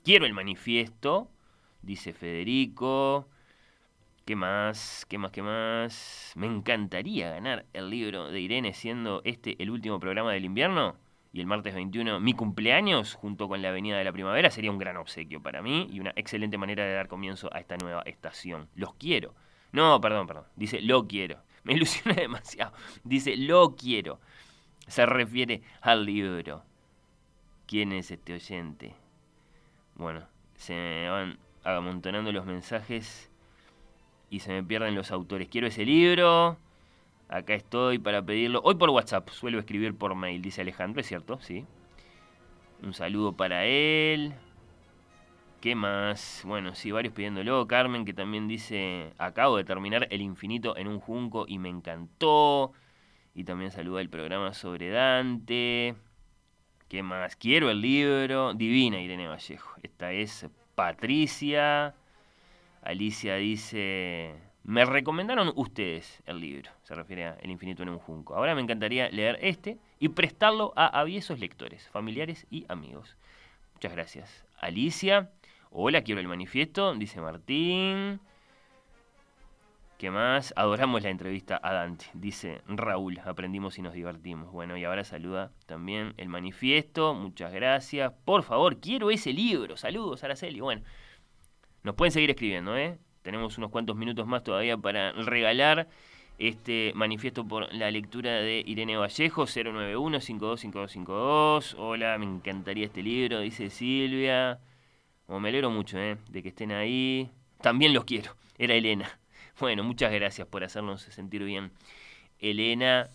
quiero 0.04 0.28
el 0.28 0.34
manifiesto, 0.34 1.32
dice 1.82 2.14
Federico. 2.14 3.28
¿Qué 4.26 4.36
más? 4.36 5.08
¿Qué 5.10 5.18
más? 5.18 5.32
¿Qué 5.32 5.42
más? 5.42 6.34
Me 6.36 6.46
encantaría 6.46 7.32
ganar 7.32 7.66
el 7.74 7.90
libro 7.90 8.30
de 8.30 8.40
Irene 8.40 8.76
siendo 8.76 9.24
este 9.26 9.56
el 9.58 9.72
último 9.72 10.00
programa 10.00 10.34
del 10.34 10.46
invierno. 10.46 11.07
Y 11.34 11.42
el 11.42 11.48
martes 11.48 11.76
21 11.76 12.20
mi 12.20 12.34
cumpleaños 12.34 13.14
junto 13.16 13.48
con 13.48 13.62
la 13.62 13.70
Avenida 13.70 13.98
de 13.98 14.04
la 14.04 14.14
Primavera 14.14 14.50
sería 14.50 14.72
un 14.72 14.78
gran 14.78 14.98
obsequio 14.98 15.42
para 15.42 15.62
mí 15.62 15.88
y 15.92 16.00
una 16.00 16.14
excelente 16.16 16.58
manera 16.58 16.86
de 16.86 16.94
dar 16.94 17.08
comienzo 17.08 17.54
a 17.54 17.60
esta 17.60 17.78
nueva 17.78 18.02
estación. 18.04 18.70
Los 18.76 18.94
quiero. 18.96 19.36
No, 19.72 20.00
perdón, 20.02 20.28
perdón. 20.28 20.46
Dice 20.56 20.82
lo 20.82 21.08
quiero. 21.08 21.42
Me 21.64 21.74
ilusiona 21.74 22.16
demasiado. 22.16 22.74
Dice 23.04 23.36
lo 23.36 23.76
quiero. 23.76 24.20
Se 24.88 25.06
refiere 25.06 25.62
al 25.82 26.06
libro. 26.06 26.64
¿Quién 27.66 27.92
es 27.92 28.12
este 28.12 28.34
oyente? 28.34 28.96
Bueno, 29.96 30.26
se 30.56 30.74
me 30.74 31.10
van 31.10 31.40
amontonando 31.64 32.32
los 32.32 32.46
mensajes 32.46 33.30
y 34.30 34.40
se 34.40 34.52
me 34.52 34.64
pierden 34.64 34.96
los 34.96 35.12
autores. 35.12 35.50
Quiero 35.50 35.68
ese 35.68 35.84
libro. 35.84 36.58
Acá 37.30 37.56
estoy 37.56 38.00
para 38.00 38.26
pedirlo. 38.26 38.62
Hoy 38.64 38.76
por 38.76 38.90
WhatsApp, 38.90 39.30
suelo 39.30 39.60
escribir 39.60 39.96
por 39.98 40.16
mail, 40.16 40.42
dice 40.42 40.62
Alejandro, 40.62 41.02
¿es 41.02 41.08
cierto? 41.08 41.40
Sí. 41.42 41.66
Un 42.82 42.94
saludo 42.94 43.34
para 43.34 43.66
él. 43.66 44.34
¿Qué 45.62 45.76
más? 45.76 46.44
Bueno, 46.46 46.76
sí, 46.76 46.92
varios 46.92 47.14
pidiéndolo. 47.14 47.68
Carmen, 47.68 48.06
que 48.06 48.14
también 48.14 48.48
dice, 48.48 49.12
acabo 49.18 49.58
de 49.58 49.64
terminar 49.66 50.08
El 50.12 50.22
infinito 50.22 50.78
en 50.78 50.88
un 50.88 51.00
junco 51.00 51.46
y 51.48 51.58
me 51.60 51.70
encantó. 51.70 52.74
Y 53.34 53.44
también 53.44 53.72
saluda 53.72 54.02
el 54.02 54.10
programa 54.10 54.54
sobre 54.54 54.90
Dante. 54.90 55.96
¿Qué 56.88 57.04
más? 57.04 57.36
Quiero 57.36 57.70
el 57.70 57.82
libro. 57.82 58.54
Divina 58.54 59.02
Irene 59.02 59.28
Vallejo. 59.28 59.76
Esta 59.84 60.12
es 60.14 60.48
Patricia. 60.76 61.96
Alicia 62.82 63.36
dice, 63.36 64.36
me 64.68 64.84
recomendaron 64.84 65.54
ustedes 65.56 66.22
el 66.26 66.42
libro, 66.42 66.70
se 66.84 66.94
refiere 66.94 67.26
a 67.26 67.34
El 67.36 67.52
infinito 67.52 67.84
en 67.84 67.90
un 67.90 68.00
junco. 68.00 68.36
Ahora 68.36 68.54
me 68.54 68.62
encantaría 68.62 69.10
leer 69.10 69.40
este 69.42 69.78
y 69.98 70.10
prestarlo 70.10 70.74
a 70.76 70.88
aviesos 70.88 71.40
lectores, 71.40 71.88
familiares 71.88 72.46
y 72.52 72.66
amigos. 72.68 73.16
Muchas 73.76 73.94
gracias. 73.94 74.46
Alicia, 74.60 75.32
hola, 75.70 76.02
quiero 76.02 76.20
el 76.20 76.28
manifiesto, 76.28 76.94
dice 76.96 77.22
Martín. 77.22 78.20
¿Qué 79.98 80.12
más? 80.12 80.54
Adoramos 80.58 81.02
la 81.02 81.12
entrevista 81.12 81.58
a 81.64 81.72
Dante, 81.72 82.08
dice 82.14 82.62
Raúl, 82.68 83.22
aprendimos 83.24 83.78
y 83.78 83.82
nos 83.82 83.94
divertimos. 83.94 84.52
Bueno, 84.52 84.76
y 84.76 84.84
ahora 84.84 85.06
saluda 85.06 85.54
también 85.66 86.14
el 86.18 86.28
manifiesto, 86.28 87.14
muchas 87.14 87.54
gracias. 87.54 88.12
Por 88.26 88.44
favor, 88.44 88.82
quiero 88.82 89.12
ese 89.12 89.32
libro. 89.32 89.78
Saludos, 89.78 90.26
Araceli. 90.26 90.60
Bueno, 90.60 90.82
nos 91.84 91.96
pueden 91.96 92.12
seguir 92.12 92.32
escribiendo, 92.32 92.78
¿eh? 92.78 93.00
Tenemos 93.28 93.58
unos 93.58 93.72
cuantos 93.72 93.98
minutos 93.98 94.26
más 94.26 94.42
todavía 94.42 94.78
para 94.78 95.12
regalar 95.12 95.90
este 96.40 96.94
manifiesto 96.96 97.46
por 97.46 97.74
la 97.74 97.92
lectura 97.92 98.36
de 98.36 98.64
Irene 98.66 98.96
Vallejo, 98.96 99.44
091-525252. 99.44 101.76
Hola, 101.78 102.18
me 102.20 102.26
encantaría 102.26 102.86
este 102.86 103.04
libro, 103.04 103.42
dice 103.42 103.70
Silvia. 103.70 104.62
Me 105.28 105.50
alegro 105.50 105.70
mucho 105.70 106.00
¿eh? 106.00 106.16
de 106.30 106.42
que 106.42 106.48
estén 106.48 106.72
ahí. 106.72 107.30
También 107.60 107.94
los 107.94 108.06
quiero. 108.06 108.32
Era 108.58 108.76
Elena. 108.76 109.20
Bueno, 109.60 109.84
muchas 109.84 110.14
gracias 110.14 110.48
por 110.48 110.64
hacernos 110.64 111.02
sentir 111.02 111.44
bien. 111.44 111.74
Elena, 112.40 113.10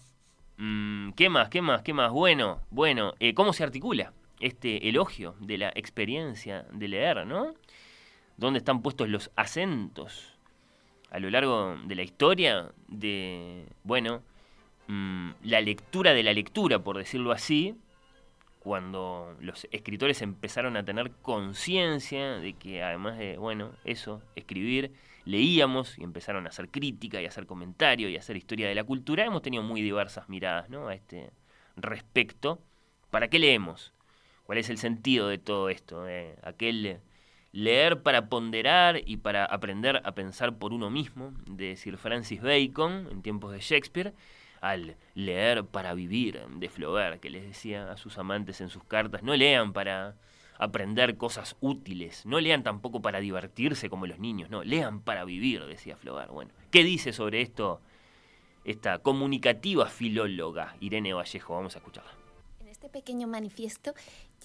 mm, 0.58 1.12
¿qué 1.12 1.30
más? 1.30 1.48
¿Qué 1.48 1.62
más? 1.62 1.80
¿Qué 1.80 1.94
más? 1.94 2.12
Bueno, 2.12 2.60
bueno, 2.68 3.14
eh, 3.18 3.32
¿cómo 3.32 3.54
se 3.54 3.64
articula 3.64 4.12
este 4.40 4.90
elogio 4.90 5.36
de 5.40 5.56
la 5.56 5.72
experiencia 5.74 6.66
de 6.70 6.88
leer, 6.88 7.26
no? 7.26 7.54
Dónde 8.42 8.58
están 8.58 8.82
puestos 8.82 9.08
los 9.08 9.30
acentos 9.36 10.32
a 11.10 11.18
lo 11.18 11.30
largo 11.30 11.76
de 11.84 11.94
la 11.94 12.02
historia 12.02 12.72
de, 12.88 13.66
bueno, 13.84 14.22
mm, 14.88 15.30
la 15.44 15.60
lectura 15.60 16.14
de 16.14 16.22
la 16.22 16.32
lectura, 16.32 16.78
por 16.78 16.96
decirlo 16.96 17.32
así, 17.32 17.76
cuando 18.58 19.36
los 19.40 19.66
escritores 19.72 20.22
empezaron 20.22 20.76
a 20.76 20.84
tener 20.84 21.10
conciencia 21.20 22.38
de 22.38 22.54
que 22.54 22.82
además 22.82 23.18
de, 23.18 23.36
bueno, 23.36 23.72
eso, 23.84 24.22
escribir, 24.36 24.92
leíamos 25.26 25.98
y 25.98 26.02
empezaron 26.02 26.46
a 26.46 26.48
hacer 26.48 26.68
crítica 26.68 27.20
y 27.20 27.26
a 27.26 27.28
hacer 27.28 27.46
comentario 27.46 28.08
y 28.08 28.16
a 28.16 28.20
hacer 28.20 28.36
historia 28.36 28.66
de 28.66 28.74
la 28.74 28.84
cultura, 28.84 29.24
hemos 29.24 29.42
tenido 29.42 29.62
muy 29.62 29.82
diversas 29.82 30.28
miradas 30.30 30.70
¿no? 30.70 30.88
a 30.88 30.94
este 30.94 31.30
respecto. 31.76 32.58
¿Para 33.10 33.28
qué 33.28 33.38
leemos? 33.38 33.92
¿Cuál 34.44 34.58
es 34.58 34.70
el 34.70 34.78
sentido 34.78 35.28
de 35.28 35.38
todo 35.38 35.68
esto? 35.68 36.06
aquel 36.42 37.00
Leer 37.52 38.02
para 38.02 38.28
ponderar 38.28 39.02
y 39.04 39.18
para 39.18 39.44
aprender 39.44 40.00
a 40.04 40.14
pensar 40.14 40.56
por 40.56 40.72
uno 40.72 40.88
mismo, 40.88 41.34
de 41.46 41.76
Sir 41.76 41.98
Francis 41.98 42.40
Bacon 42.40 43.08
en 43.10 43.20
tiempos 43.22 43.52
de 43.52 43.60
Shakespeare, 43.60 44.14
al 44.62 44.96
leer 45.14 45.66
para 45.66 45.92
vivir 45.92 46.40
de 46.48 46.68
Flaubert, 46.70 47.20
que 47.20 47.28
les 47.28 47.42
decía 47.42 47.92
a 47.92 47.96
sus 47.96 48.16
amantes 48.16 48.60
en 48.60 48.70
sus 48.70 48.84
cartas, 48.84 49.22
no 49.22 49.36
lean 49.36 49.72
para 49.72 50.16
aprender 50.56 51.16
cosas 51.16 51.56
útiles, 51.60 52.24
no 52.24 52.40
lean 52.40 52.62
tampoco 52.62 53.02
para 53.02 53.20
divertirse 53.20 53.90
como 53.90 54.06
los 54.06 54.18
niños, 54.18 54.48
no, 54.48 54.62
lean 54.62 55.00
para 55.00 55.24
vivir, 55.24 55.66
decía 55.66 55.96
Flaubert. 55.96 56.30
Bueno, 56.30 56.52
¿qué 56.70 56.84
dice 56.84 57.12
sobre 57.12 57.42
esto 57.42 57.80
esta 58.64 59.00
comunicativa 59.00 59.86
filóloga 59.86 60.76
Irene 60.80 61.12
Vallejo? 61.12 61.54
Vamos 61.54 61.74
a 61.74 61.80
escucharla. 61.80 62.12
En 62.60 62.68
este 62.68 62.88
pequeño 62.88 63.26
manifiesto 63.26 63.94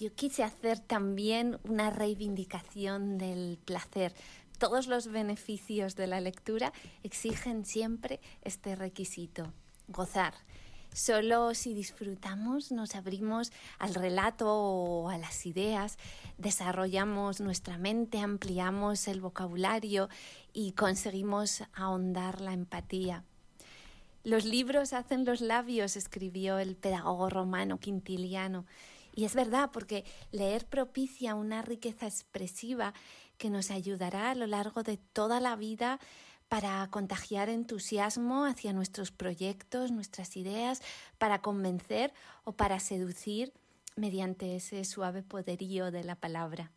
yo 0.00 0.14
quise 0.14 0.44
hacer 0.44 0.78
también 0.78 1.58
una 1.64 1.90
reivindicación 1.90 3.18
del 3.18 3.58
placer. 3.64 4.14
Todos 4.58 4.86
los 4.86 5.08
beneficios 5.08 5.96
de 5.96 6.06
la 6.06 6.20
lectura 6.20 6.72
exigen 7.02 7.64
siempre 7.64 8.20
este 8.42 8.76
requisito, 8.76 9.52
gozar. 9.88 10.34
Solo 10.92 11.54
si 11.54 11.74
disfrutamos 11.74 12.72
nos 12.72 12.94
abrimos 12.94 13.52
al 13.78 13.94
relato 13.94 14.48
o 14.48 15.10
a 15.10 15.18
las 15.18 15.46
ideas, 15.46 15.98
desarrollamos 16.38 17.40
nuestra 17.40 17.78
mente, 17.78 18.18
ampliamos 18.18 19.06
el 19.06 19.20
vocabulario 19.20 20.08
y 20.52 20.72
conseguimos 20.72 21.62
ahondar 21.74 22.40
la 22.40 22.52
empatía. 22.52 23.24
Los 24.24 24.44
libros 24.44 24.92
hacen 24.92 25.24
los 25.24 25.40
labios, 25.40 25.96
escribió 25.96 26.58
el 26.58 26.74
pedagogo 26.74 27.30
romano 27.30 27.78
Quintiliano. 27.78 28.66
Y 29.18 29.24
es 29.24 29.34
verdad, 29.34 29.70
porque 29.72 30.04
leer 30.30 30.64
propicia 30.66 31.34
una 31.34 31.60
riqueza 31.60 32.06
expresiva 32.06 32.94
que 33.36 33.50
nos 33.50 33.72
ayudará 33.72 34.30
a 34.30 34.36
lo 34.36 34.46
largo 34.46 34.84
de 34.84 34.96
toda 34.96 35.40
la 35.40 35.56
vida 35.56 35.98
para 36.48 36.86
contagiar 36.92 37.48
entusiasmo 37.48 38.44
hacia 38.44 38.72
nuestros 38.72 39.10
proyectos, 39.10 39.90
nuestras 39.90 40.36
ideas, 40.36 40.82
para 41.18 41.42
convencer 41.42 42.12
o 42.44 42.52
para 42.52 42.78
seducir 42.78 43.52
mediante 43.96 44.54
ese 44.54 44.84
suave 44.84 45.24
poderío 45.24 45.90
de 45.90 46.04
la 46.04 46.14
palabra. 46.14 46.70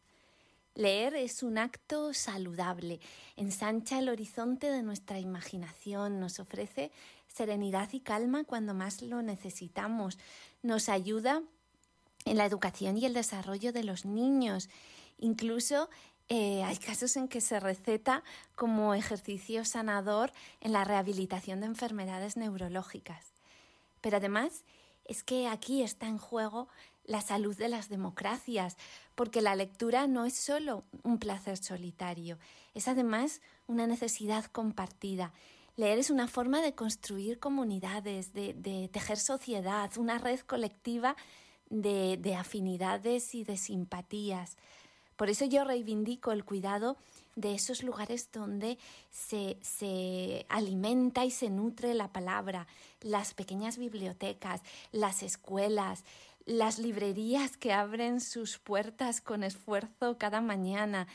Leer 0.73 1.13
es 1.13 1.43
un 1.43 1.59
acto 1.59 2.11
saludable, 2.11 3.01
ensancha 3.35 3.99
el 3.99 4.09
horizonte 4.09 4.71
de 4.71 4.81
nuestra 4.81 5.19
imaginación, 5.19 6.19
nos 6.19 6.39
ofrece 6.39 6.91
serenidad 7.27 7.89
y 7.91 7.99
calma 7.99 8.45
cuando 8.45 8.73
más 8.73 9.03
lo 9.03 9.21
necesitamos, 9.21 10.17
nos 10.63 10.89
ayuda 10.89 11.43
en 12.25 12.37
la 12.37 12.45
educación 12.45 12.97
y 12.97 13.05
el 13.05 13.13
desarrollo 13.13 13.73
de 13.73 13.83
los 13.83 14.05
niños. 14.05 14.69
Incluso 15.17 15.89
eh, 16.29 16.63
hay 16.63 16.77
casos 16.77 17.17
en 17.17 17.27
que 17.27 17.41
se 17.41 17.59
receta 17.59 18.23
como 18.55 18.93
ejercicio 18.93 19.65
sanador 19.65 20.31
en 20.61 20.71
la 20.71 20.83
rehabilitación 20.83 21.59
de 21.59 21.65
enfermedades 21.65 22.37
neurológicas. 22.37 23.33
Pero 23.99 24.17
además 24.17 24.63
es 25.05 25.23
que 25.23 25.47
aquí 25.47 25.83
está 25.83 26.07
en 26.07 26.17
juego 26.17 26.69
la 27.03 27.19
salud 27.19 27.57
de 27.57 27.67
las 27.67 27.89
democracias, 27.89 28.77
porque 29.15 29.41
la 29.41 29.55
lectura 29.55 30.07
no 30.07 30.25
es 30.25 30.35
solo 30.35 30.85
un 31.03 31.17
placer 31.17 31.57
solitario, 31.57 32.37
es 32.75 32.87
además 32.87 33.41
una 33.67 33.85
necesidad 33.85 34.45
compartida. 34.45 35.33
Leer 35.75 35.99
es 35.99 36.09
una 36.09 36.27
forma 36.27 36.61
de 36.61 36.75
construir 36.75 37.39
comunidades, 37.39 38.33
de 38.33 38.89
tejer 38.93 39.17
sociedad, 39.17 39.91
una 39.97 40.17
red 40.17 40.39
colectiva 40.41 41.15
de, 41.71 42.35
afinidades 42.35 43.33
y 43.33 43.43
de 43.43 43.57
simpatías. 43.57 44.57
Por 45.15 45.29
eso 45.29 45.45
yo 45.45 45.63
reivindico 45.63 46.31
el 46.31 46.43
cuidado 46.43 46.97
de 47.35 47.55
esos 47.55 47.83
lugares 47.83 48.29
donde 48.31 48.77
se, 49.09 49.57
se, 49.61 50.45
alimenta 50.49 51.25
y 51.25 51.31
se 51.31 51.49
nutre 51.49 51.93
la 51.93 52.11
palabra, 52.11 52.67
las 53.01 53.33
pequeñas 53.33 53.77
bibliotecas, 53.77 54.61
las 54.91 55.23
escuelas, 55.23 56.03
las 56.45 56.79
librerías 56.79 57.55
que 57.55 57.71
abren 57.71 58.19
sus 58.19 58.57
puertas 58.57 59.21
con 59.21 59.43
esfuerzo 59.43 60.17
cada 60.17 60.41
mañana, 60.41 61.07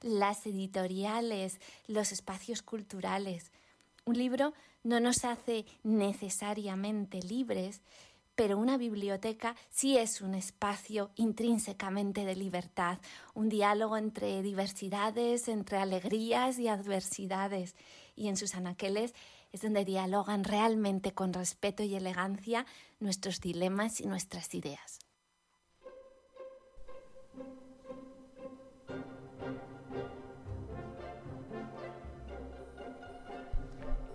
las 0.00 0.46
editoriales, 0.46 1.58
los 1.86 2.12
espacios 2.12 2.62
culturales. 2.62 3.50
Un 4.04 4.18
libro 4.18 4.52
no 4.82 5.00
nos 5.00 5.24
hace 5.24 5.64
necesariamente 5.82 7.22
libres, 7.22 7.80
pero 8.34 8.58
una 8.58 8.76
biblioteca 8.76 9.56
sí 9.70 9.96
es 9.96 10.20
un 10.20 10.34
espacio 10.34 11.10
intrínsecamente 11.14 12.24
de 12.24 12.36
libertad, 12.36 12.98
un 13.34 13.48
diálogo 13.48 13.96
entre 13.96 14.42
diversidades, 14.42 15.48
entre 15.48 15.78
alegrías 15.78 16.58
y 16.58 16.68
adversidades, 16.68 17.76
y 18.16 18.28
en 18.28 18.36
sus 18.36 18.54
anaqueles 18.54 19.14
es 19.52 19.62
donde 19.62 19.84
dialogan 19.84 20.42
realmente 20.42 21.12
con 21.12 21.32
respeto 21.32 21.82
y 21.84 21.94
elegancia 21.94 22.66
nuestros 22.98 23.40
dilemas 23.40 24.00
y 24.00 24.06
nuestras 24.06 24.52
ideas. 24.54 24.98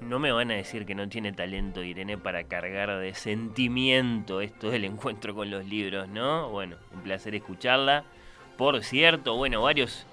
No 0.10 0.18
me 0.18 0.32
van 0.32 0.50
a 0.50 0.56
decir 0.56 0.88
que 0.88 0.96
no 0.96 1.08
tiene 1.08 1.34
talento 1.34 1.84
Irene 1.84 2.18
para 2.18 2.44
cargar 2.46 2.98
de 2.98 3.14
sentimiento 3.14 4.42
esto 4.42 4.72
del 4.72 4.86
encuentro 4.86 5.36
con 5.36 5.52
los 5.52 5.68
libros, 5.68 6.10
¿no? 6.10 6.50
Bueno, 6.50 6.78
un 6.92 7.02
placer 7.02 7.36
escucharla. 7.36 8.04
Por 8.58 8.84
cierto, 8.84 9.36
bueno, 9.36 9.62
varios 9.62 10.08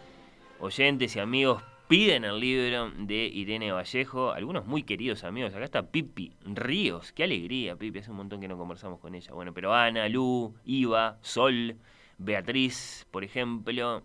oyentes 0.61 1.17
y 1.17 1.19
amigos 1.19 1.63
piden 1.89 2.27
el 2.27 2.39
libro 2.39 2.91
de 2.91 3.25
Irene 3.25 3.73
Vallejo, 3.73 4.33
algunos 4.33 4.67
muy 4.67 4.83
queridos 4.83 5.25
amigos. 5.25 5.55
Acá 5.55 5.65
está 5.65 5.91
Pipi 5.91 6.35
Ríos, 6.45 7.13
qué 7.13 7.25
alegría, 7.25 7.77
Pipi, 7.77 8.01
hace 8.01 8.11
un 8.11 8.19
montón 8.19 8.43
que 8.43 8.49
no 8.49 8.59
conversamos 8.59 9.01
con 9.01 9.15
ella. 9.15 9.33
Bueno, 9.33 9.55
pero 9.55 9.73
Ana, 9.73 10.11
Lu, 10.11 10.55
Iva, 10.67 11.17
Sol, 11.23 11.77
Beatriz, 12.19 13.07
por 13.11 13.25
ejemplo, 13.25 14.03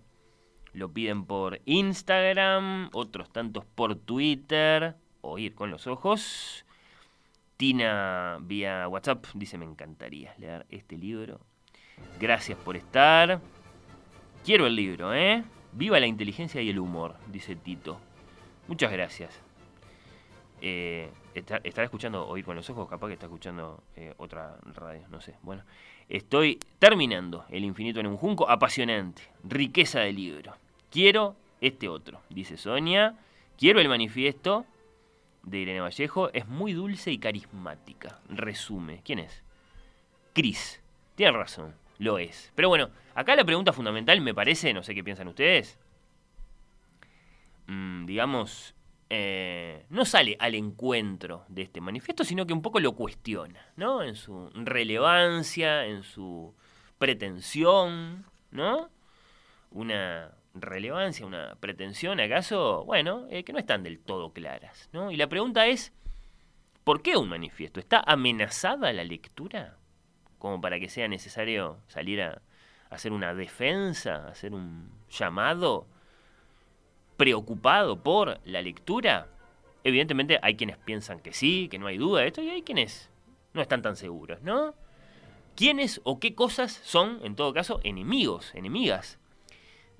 lo 0.71 0.93
piden 0.93 1.25
por 1.25 1.59
Instagram, 1.65 2.91
otros 2.93 3.29
tantos 3.29 3.65
por 3.65 3.95
Twitter, 3.95 4.95
oír 5.21 5.55
con 5.55 5.71
los 5.71 5.87
ojos. 5.87 6.65
Tina 7.57 8.39
vía 8.41 8.87
WhatsApp 8.87 9.25
dice, 9.33 9.57
me 9.57 9.65
encantaría 9.65 10.33
leer 10.37 10.65
este 10.69 10.97
libro. 10.97 11.39
Gracias 12.19 12.57
por 12.57 12.75
estar. 12.75 13.39
Quiero 14.43 14.65
el 14.65 14.75
libro, 14.75 15.13
¿eh? 15.13 15.43
Viva 15.73 15.99
la 15.99 16.07
inteligencia 16.07 16.61
y 16.61 16.69
el 16.69 16.79
humor, 16.79 17.15
dice 17.27 17.55
Tito. 17.55 17.99
Muchas 18.67 18.91
gracias. 18.91 19.39
Eh, 20.61 21.09
estará 21.33 21.83
escuchando 21.83 22.27
Oír 22.27 22.45
con 22.45 22.55
los 22.55 22.69
Ojos, 22.69 22.87
capaz 22.89 23.07
que 23.07 23.13
está 23.13 23.25
escuchando 23.25 23.83
eh, 23.95 24.13
otra 24.17 24.57
radio, 24.75 25.01
no 25.09 25.21
sé. 25.21 25.35
Bueno, 25.41 25.63
estoy 26.07 26.59
terminando 26.77 27.45
El 27.49 27.63
infinito 27.63 27.99
en 27.99 28.07
un 28.07 28.17
junco, 28.17 28.49
apasionante, 28.49 29.23
riqueza 29.43 30.01
de 30.01 30.13
libro. 30.13 30.53
Quiero 30.89 31.35
este 31.61 31.87
otro, 31.87 32.21
dice 32.29 32.57
Sonia. 32.57 33.15
Quiero 33.57 33.79
el 33.79 33.89
manifiesto 33.89 34.65
de 35.43 35.57
Irene 35.59 35.81
Vallejo. 35.81 36.31
Es 36.33 36.47
muy 36.47 36.73
dulce 36.73 37.11
y 37.11 37.17
carismática. 37.17 38.19
Resume. 38.29 39.01
¿Quién 39.03 39.19
es? 39.19 39.43
Cris. 40.33 40.81
Tiene 41.15 41.31
razón 41.33 41.73
lo 42.01 42.17
es. 42.17 42.51
Pero 42.55 42.67
bueno, 42.67 42.89
acá 43.13 43.35
la 43.35 43.45
pregunta 43.45 43.71
fundamental 43.71 44.19
me 44.21 44.33
parece, 44.33 44.73
no 44.73 44.83
sé 44.83 44.95
qué 44.95 45.03
piensan 45.03 45.27
ustedes, 45.27 45.77
mm, 47.67 48.05
digamos, 48.05 48.73
eh, 49.09 49.85
no 49.89 50.03
sale 50.05 50.35
al 50.39 50.55
encuentro 50.55 51.45
de 51.47 51.61
este 51.61 51.79
manifiesto, 51.79 52.23
sino 52.23 52.45
que 52.47 52.53
un 52.53 52.61
poco 52.61 52.79
lo 52.79 52.93
cuestiona, 52.93 53.71
¿no? 53.75 54.01
En 54.01 54.15
su 54.15 54.49
relevancia, 54.55 55.85
en 55.85 56.01
su 56.03 56.55
pretensión, 56.97 58.25
¿no? 58.49 58.89
Una 59.69 60.31
relevancia, 60.53 61.25
una 61.25 61.55
pretensión, 61.59 62.19
acaso, 62.19 62.83
bueno, 62.85 63.25
eh, 63.29 63.43
que 63.43 63.53
no 63.53 63.59
están 63.59 63.83
del 63.83 63.99
todo 63.99 64.33
claras, 64.33 64.89
¿no? 64.93 65.11
Y 65.11 65.17
la 65.17 65.27
pregunta 65.27 65.67
es, 65.67 65.93
¿por 66.83 67.01
qué 67.01 67.17
un 67.17 67.29
manifiesto? 67.29 67.79
¿Está 67.79 68.03
amenazada 68.05 68.91
la 68.93 69.03
lectura? 69.03 69.77
como 70.41 70.59
para 70.59 70.79
que 70.79 70.89
sea 70.89 71.07
necesario 71.07 71.77
salir 71.87 72.21
a, 72.21 72.41
hacer 72.89 73.13
una 73.13 73.33
defensa, 73.33 74.27
hacer 74.27 74.53
un 74.53 74.91
llamado 75.09 75.87
preocupado 77.15 78.01
por 78.01 78.41
la 78.43 78.61
lectura? 78.61 79.29
Evidentemente 79.83 80.39
hay 80.41 80.57
quienes 80.57 80.77
piensan 80.77 81.19
que 81.19 81.31
sí, 81.31 81.69
que 81.69 81.79
no 81.79 81.87
hay 81.87 81.97
duda 81.97 82.21
de 82.21 82.27
esto, 82.27 82.41
y 82.41 82.49
hay 82.49 82.63
quienes 82.63 83.09
no 83.53 83.61
están 83.61 83.81
tan 83.81 83.95
seguros, 83.95 84.41
¿no? 84.41 84.73
¿Quiénes 85.55 86.01
o 86.03 86.19
qué 86.19 86.33
cosas 86.33 86.73
son, 86.83 87.19
en 87.23 87.35
todo 87.35 87.53
caso, 87.53 87.79
enemigos, 87.83 88.53
enemigas 88.55 89.19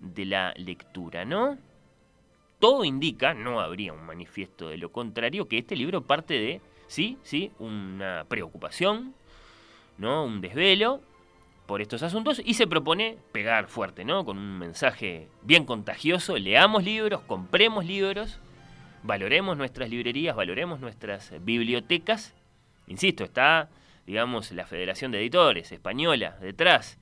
de 0.01 0.25
la 0.25 0.53
lectura, 0.57 1.23
¿no? 1.23 1.57
Todo 2.59 2.83
indica, 2.83 3.33
no 3.33 3.61
habría 3.61 3.93
un 3.93 4.05
manifiesto 4.05 4.69
de 4.69 4.77
lo 4.77 4.91
contrario, 4.91 5.47
que 5.47 5.59
este 5.59 5.75
libro 5.75 6.01
parte 6.01 6.33
de, 6.33 6.61
sí, 6.87 7.17
sí, 7.23 7.51
una 7.59 8.25
preocupación, 8.27 9.13
¿no? 9.97 10.25
Un 10.25 10.41
desvelo 10.41 11.01
por 11.65 11.81
estos 11.81 12.03
asuntos 12.03 12.41
y 12.43 12.55
se 12.55 12.67
propone 12.67 13.17
pegar 13.31 13.67
fuerte, 13.67 14.03
¿no? 14.03 14.25
Con 14.25 14.37
un 14.37 14.59
mensaje 14.59 15.27
bien 15.43 15.65
contagioso, 15.65 16.37
leamos 16.37 16.83
libros, 16.83 17.21
compremos 17.21 17.85
libros, 17.85 18.39
valoremos 19.03 19.57
nuestras 19.57 19.89
librerías, 19.89 20.35
valoremos 20.35 20.79
nuestras 20.79 21.33
bibliotecas. 21.43 22.33
Insisto, 22.87 23.23
está, 23.23 23.69
digamos, 24.05 24.51
la 24.51 24.65
Federación 24.65 25.11
de 25.11 25.19
Editores 25.19 25.71
Española 25.71 26.37
detrás 26.41 26.99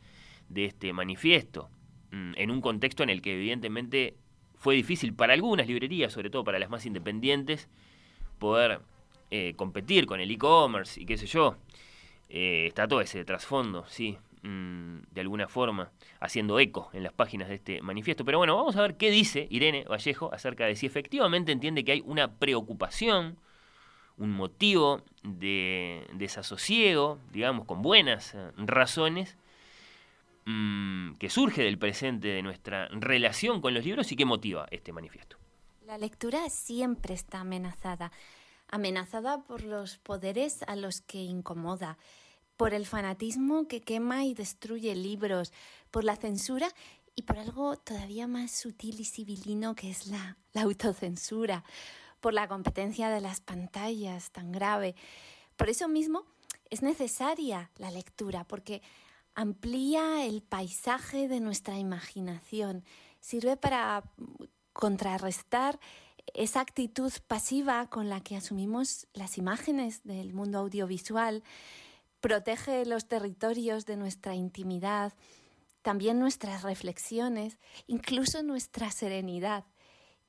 de 0.49 0.65
este 0.65 0.93
manifiesto, 0.93 1.69
en 2.11 2.51
un 2.51 2.61
contexto 2.61 3.03
en 3.03 3.09
el 3.09 3.21
que 3.21 3.35
evidentemente 3.35 4.15
fue 4.59 4.75
difícil 4.75 5.13
para 5.13 5.33
algunas 5.33 5.67
librerías, 5.67 6.11
sobre 6.11 6.29
todo 6.29 6.43
para 6.43 6.59
las 6.59 6.69
más 6.69 6.85
independientes, 6.85 7.69
poder 8.39 8.81
eh, 9.31 9.53
competir 9.55 10.05
con 10.05 10.19
el 10.19 10.29
e-commerce 10.31 10.99
y 11.01 11.05
qué 11.05 11.17
sé 11.17 11.27
yo. 11.27 11.55
Eh, 12.29 12.65
está 12.67 12.87
todo 12.87 13.01
ese 13.01 13.23
trasfondo, 13.25 13.85
sí, 13.87 14.17
mm, 14.43 14.97
de 15.11 15.21
alguna 15.21 15.47
forma, 15.47 15.91
haciendo 16.19 16.59
eco 16.59 16.89
en 16.93 17.03
las 17.03 17.13
páginas 17.13 17.47
de 17.47 17.55
este 17.55 17.81
manifiesto. 17.81 18.25
Pero 18.25 18.37
bueno, 18.37 18.55
vamos 18.55 18.75
a 18.75 18.81
ver 18.81 18.97
qué 18.97 19.11
dice 19.11 19.47
Irene 19.49 19.85
Vallejo 19.85 20.33
acerca 20.33 20.65
de 20.65 20.75
si 20.75 20.85
efectivamente 20.85 21.51
entiende 21.51 21.83
que 21.83 21.93
hay 21.93 22.03
una 22.05 22.33
preocupación, 22.33 23.37
un 24.17 24.31
motivo 24.31 25.01
de 25.23 26.05
desasosiego, 26.13 27.19
digamos, 27.31 27.65
con 27.65 27.81
buenas 27.81 28.35
eh, 28.35 28.51
razones, 28.57 29.37
mm, 30.49 31.15
que 31.15 31.29
surge 31.29 31.63
del 31.63 31.77
presente 31.77 32.29
de 32.29 32.41
nuestra 32.41 32.87
relación 32.89 33.61
con 33.61 33.73
los 33.73 33.85
libros 33.85 34.11
y 34.11 34.15
que 34.15 34.25
motiva 34.25 34.67
este 34.71 34.91
manifiesto. 34.91 35.37
La 35.85 35.97
lectura 35.97 36.49
siempre 36.49 37.13
está 37.13 37.39
amenazada 37.39 38.11
amenazada 38.69 39.41
por 39.41 39.63
los 39.63 39.97
poderes 39.97 40.63
a 40.67 40.75
los 40.75 41.01
que 41.01 41.19
incomoda, 41.19 41.97
por 42.57 42.73
el 42.73 42.85
fanatismo 42.85 43.67
que 43.67 43.81
quema 43.81 44.25
y 44.25 44.33
destruye 44.33 44.95
libros, 44.95 45.51
por 45.91 46.03
la 46.03 46.15
censura 46.15 46.69
y 47.15 47.23
por 47.23 47.37
algo 47.39 47.77
todavía 47.77 48.27
más 48.27 48.51
sutil 48.51 48.99
y 48.99 49.05
civilino 49.05 49.75
que 49.75 49.89
es 49.89 50.07
la, 50.07 50.37
autocensura, 50.55 51.63
por 52.19 52.33
la 52.33 52.47
competencia 52.47 53.09
de 53.09 53.21
las 53.21 53.39
pantallas 53.39 54.31
tan 54.31 54.51
grave. 54.51 54.95
Por 55.55 55.69
eso 55.69 55.87
mismo 55.87 56.25
es 56.69 56.81
necesaria 56.81 57.71
la 57.77 57.91
lectura, 57.91 58.43
porque 58.43 58.81
amplía 59.39 60.25
el 60.25 60.41
paisaje 60.41 61.29
de 61.29 61.39
nuestra 61.39 61.77
imaginación, 61.77 62.83
sirve 63.21 63.55
para 63.55 64.03
contrarrestar 64.73 65.79
esa 66.33 66.59
actitud 66.59 67.13
pasiva 67.25 67.89
con 67.89 68.09
la 68.09 68.19
que 68.19 68.35
asumimos 68.35 69.07
las 69.13 69.37
imágenes 69.37 70.03
del 70.03 70.33
mundo 70.33 70.59
audiovisual 70.59 71.41
protege 72.19 72.85
los 72.85 73.07
territorios 73.07 73.85
de 73.85 73.95
nuestra 73.95 74.35
intimidad, 74.35 75.13
también 75.83 76.19
nuestras 76.19 76.63
reflexiones, 76.63 77.59
incluso 77.87 78.43
nuestra 78.43 78.91
serenidad. 78.91 79.63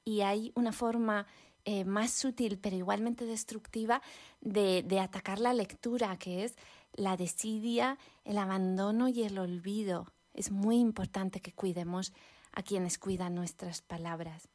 Y 0.04 0.20
hay 0.20 0.52
una 0.54 0.70
forma 0.70 1.26
eh, 1.64 1.84
más 1.84 2.10
sutil, 2.10 2.58
pero 2.58 2.76
igualmente 2.76 3.26
destructiva, 3.26 4.02
de, 4.40 4.82
de 4.82 5.00
atacar 5.00 5.38
la 5.38 5.54
lectura, 5.54 6.16
que 6.16 6.44
es 6.44 6.56
la 6.94 7.16
desidia, 7.16 7.98
el 8.24 8.38
abandono 8.38 9.08
y 9.08 9.22
el 9.22 9.38
olvido. 9.38 10.06
Es 10.34 10.50
muy 10.50 10.78
importante 10.78 11.40
que 11.40 11.52
cuidemos 11.52 12.12
a 12.52 12.62
quienes 12.62 12.98
cuidan 12.98 13.34
nuestras 13.34 13.82
palabras. 13.82 14.48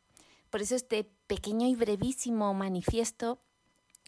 Por 0.49 0.61
eso 0.61 0.75
este 0.75 1.03
pequeño 1.27 1.67
y 1.67 1.75
brevísimo 1.75 2.53
manifiesto, 2.53 3.39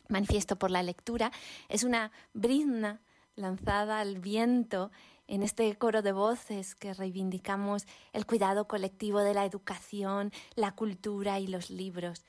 manifiesto 0.08 0.56
por 0.56 0.72
la 0.72 0.84
lectura, 0.84 1.32
es 1.68 1.84
una 1.84 2.12
brizna 2.34 3.02
lanzada 3.36 4.00
al 4.00 4.20
viento 4.20 4.92
en 5.28 5.44
este 5.44 5.76
coro 5.78 6.02
de 6.02 6.14
voces 6.14 6.74
que 6.74 6.94
reivindicamos 6.94 7.86
el 8.14 8.26
cuidado 8.26 8.68
colectivo 8.68 9.20
de 9.20 9.34
la 9.34 9.46
educación, 9.46 10.32
la 10.56 10.74
cultura 10.74 11.40
y 11.40 11.48
los 11.48 11.70
libros, 11.70 12.24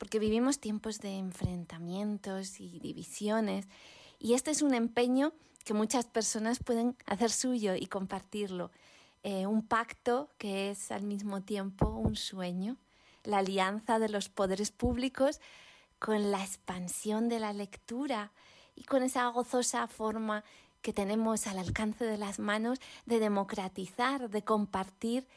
porque 0.00 0.18
vivimos 0.18 0.58
tiempos 0.58 0.98
de 1.00 1.18
enfrentamientos 1.18 2.58
y 2.58 2.80
divisiones, 2.80 3.68
y 4.18 4.32
este 4.32 4.50
es 4.50 4.62
un 4.62 4.72
empeño 4.72 5.34
que 5.62 5.74
muchas 5.74 6.06
personas 6.06 6.58
pueden 6.58 6.96
hacer 7.04 7.30
suyo 7.30 7.74
y 7.74 7.84
compartirlo, 7.84 8.70
eh, 9.22 9.46
un 9.46 9.62
pacto 9.62 10.30
que 10.38 10.70
es 10.70 10.90
al 10.90 11.02
mismo 11.02 11.42
tiempo 11.42 11.90
un 11.90 12.16
sueño 12.16 12.78
la 13.24 13.38
alianza 13.38 13.98
de 13.98 14.08
los 14.08 14.30
poderes 14.30 14.70
públicos 14.70 15.38
con 15.98 16.30
la 16.30 16.42
expansión 16.42 17.28
de 17.28 17.38
la 17.38 17.52
lectura 17.52 18.32
y 18.74 18.84
con 18.84 19.02
esa 19.02 19.26
gozosa 19.28 19.86
forma 19.86 20.44
que 20.80 20.94
tenemos 20.94 21.46
al 21.46 21.58
alcance 21.58 22.06
de 22.06 22.16
las 22.16 22.38
manos 22.38 22.78
de 23.04 23.18
democratizar, 23.18 24.30
de 24.30 24.42
compartir 24.42 25.28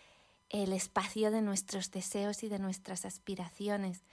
el 0.50 0.72
espacio 0.72 1.32
de 1.32 1.42
nuestros 1.42 1.92
deseos 1.92 2.44
y 2.44 2.48
de 2.48 2.60
nuestras 2.60 3.04
aspiraciones. 3.04 4.04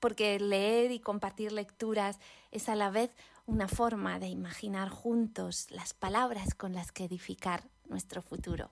Porque 0.00 0.40
leer 0.40 0.90
y 0.90 0.98
compartir 0.98 1.52
lecturas 1.52 2.18
es 2.50 2.68
a 2.68 2.74
la 2.74 2.90
vez 2.90 3.14
una 3.46 3.68
forma 3.68 4.18
de 4.18 4.28
imaginar 4.28 4.88
juntos 4.88 5.66
las 5.70 5.94
palabras 5.94 6.54
con 6.54 6.72
las 6.72 6.90
que 6.90 7.04
edificar 7.04 7.62
nuestro 7.88 8.22
futuro. 8.22 8.70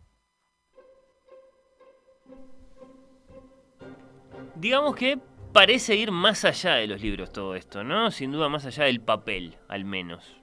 digamos 4.61 4.97
que 4.97 5.19
parece 5.53 5.97
ir 5.97 6.11
más 6.11 6.45
allá 6.45 6.75
de 6.75 6.87
los 6.87 7.01
libros 7.01 7.33
todo 7.33 7.55
esto, 7.55 7.85
¿no? 7.85 8.11
Sin 8.11 8.33
duda 8.33 8.49
más 8.49 8.67
allá 8.67 8.85
del 8.85 9.01
papel, 9.01 9.57
al 9.69 9.85
menos. 9.85 10.37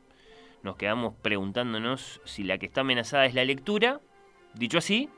Nos 0.63 0.77
quedamos 0.77 1.13
preguntándonos 1.21 2.21
si 2.25 2.43
la 2.43 2.57
que 2.57 2.65
está 2.65 2.81
amenazada 2.81 3.25
es 3.25 3.33
la 3.33 3.45
lectura, 3.45 4.01
dicho 4.55 4.79
así, 4.79 5.09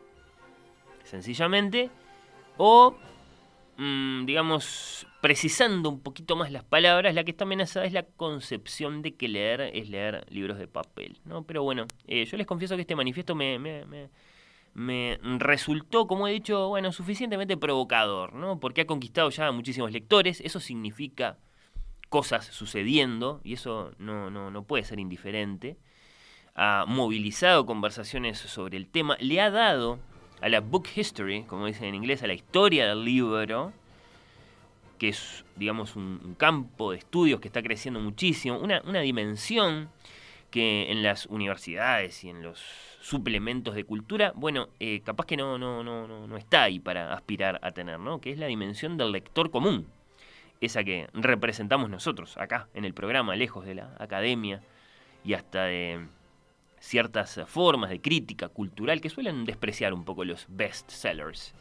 sencillamente, 1.03 1.89
o, 2.58 2.97
mm, 3.78 4.26
digamos, 4.26 5.08
precisando 5.22 5.90
un 5.90 6.02
poquito 6.02 6.36
más 6.36 6.52
las 6.52 6.63
palabras, 6.63 7.16
la 7.16 7.24
que 7.24 7.32
está 7.32 7.46
amenazada 7.46 7.86
es 7.86 7.94
la 7.94 8.04
concepción 8.04 9.02
de 9.02 9.16
que 9.16 9.28
leer 9.28 9.62
es 9.74 9.90
leer 9.90 10.26
libros 10.30 10.58
de 10.58 10.68
papel, 10.68 11.20
¿no? 11.26 11.44
Pero 11.44 11.63
bueno, 11.63 11.86
eh, 12.08 12.26
yo 12.26 12.38
les 12.38 12.48
confieso 12.48 12.76
que 12.76 12.82
este 12.82 12.96
manifiesto 12.96 13.36
me, 13.36 13.60
me, 13.60 13.86
me 14.78 15.18
resultó, 15.40 16.06
como 16.06 16.28
he 16.28 16.32
dicho, 16.32 16.68
bueno, 16.70 16.92
suficientemente 16.92 17.58
provocador, 17.58 18.34
¿no? 18.34 18.60
Porque 18.60 18.82
ha 18.82 18.86
conquistado 18.86 19.30
ya 19.32 19.48
a 19.48 19.52
muchísimos 19.52 19.92
lectores, 19.92 20.40
eso 20.42 20.60
significa 20.60 21.38
cosas 22.10 22.46
sucediendo, 22.46 23.42
y 23.44 23.54
eso 23.54 23.92
no, 23.98 24.30
no, 24.30 24.52
no 24.52 24.63
puede 24.63 24.84
ser 24.84 25.00
indiferente. 25.00 25.78
Ha 26.54 26.86
movilizado 26.88 27.66
conversaciones 27.66 28.38
sobre 28.38 28.78
el 28.78 28.88
tema, 28.88 29.18
le 29.20 29.42
ha 29.42 29.50
dado 29.50 30.00
a 30.41 30.50
la 30.50 30.60
book 30.60 30.88
history, 30.95 31.43
como 31.43 31.65
dicen 31.65 31.86
en 31.86 31.95
inglés, 31.95 32.23
a 32.23 32.28
la 32.28 32.34
historia 32.34 32.88
del 32.88 33.04
libro, 33.04 33.73
que 34.97 35.10
es, 35.10 35.45
digamos, 35.56 35.95
un, 35.95 36.36
campo 36.38 36.91
de 36.91 36.97
estudios 36.97 37.39
que 37.39 37.47
está 37.47 37.62
creciendo 37.62 38.00
muchísimo, 38.00 38.58
una, 38.60 38.82
una 38.86 39.02
dimensión 39.02 39.89
que 40.52 40.91
en 40.91 41.04
las 41.04 41.26
universidades 41.28 42.23
y 42.23 42.30
en 42.30 42.41
los 42.41 42.60
suplementos 43.02 43.76
de 43.76 43.84
cultura, 43.84 44.34
bueno, 44.36 44.69
eh, 44.80 45.02
capaz 45.02 45.26
que 45.26 45.38
no, 45.38 45.58
no, 45.58 45.84
no, 45.84 46.08
no, 46.28 46.38
está 46.38 46.63
ahí 46.63 46.80
para 46.80 47.13
aspirar 47.13 47.60
a 47.63 47.71
tener, 47.71 48.00
¿no? 48.00 48.19
Que 48.19 48.32
es 48.32 48.38
la 48.38 48.47
dimensión 48.47 48.97
del 48.97 49.12
lector 49.12 49.52
común, 49.52 49.88
esa 50.62 50.84
que 50.84 51.08
representamos 51.13 51.89
nosotros 51.89 52.38
acá 52.38 52.67
en 52.73 52.86
el 52.86 52.93
programa, 52.93 53.36
lejos 53.36 53.65
de 53.65 53.76
la 53.76 53.95
academia 54.00 54.62
y 55.23 55.34
hasta 55.34 55.65
de 55.65 56.06
ciertas 56.80 57.40
formas 57.48 57.90
de 57.90 58.02
crítica 58.02 58.50
cultural 58.50 59.02
que 59.02 59.10
suelen 59.10 59.46
despreciar 59.46 59.94
un 59.94 60.04
poco 60.04 60.26
los 60.26 60.46
best 60.50 60.90
sellers. 60.90 61.54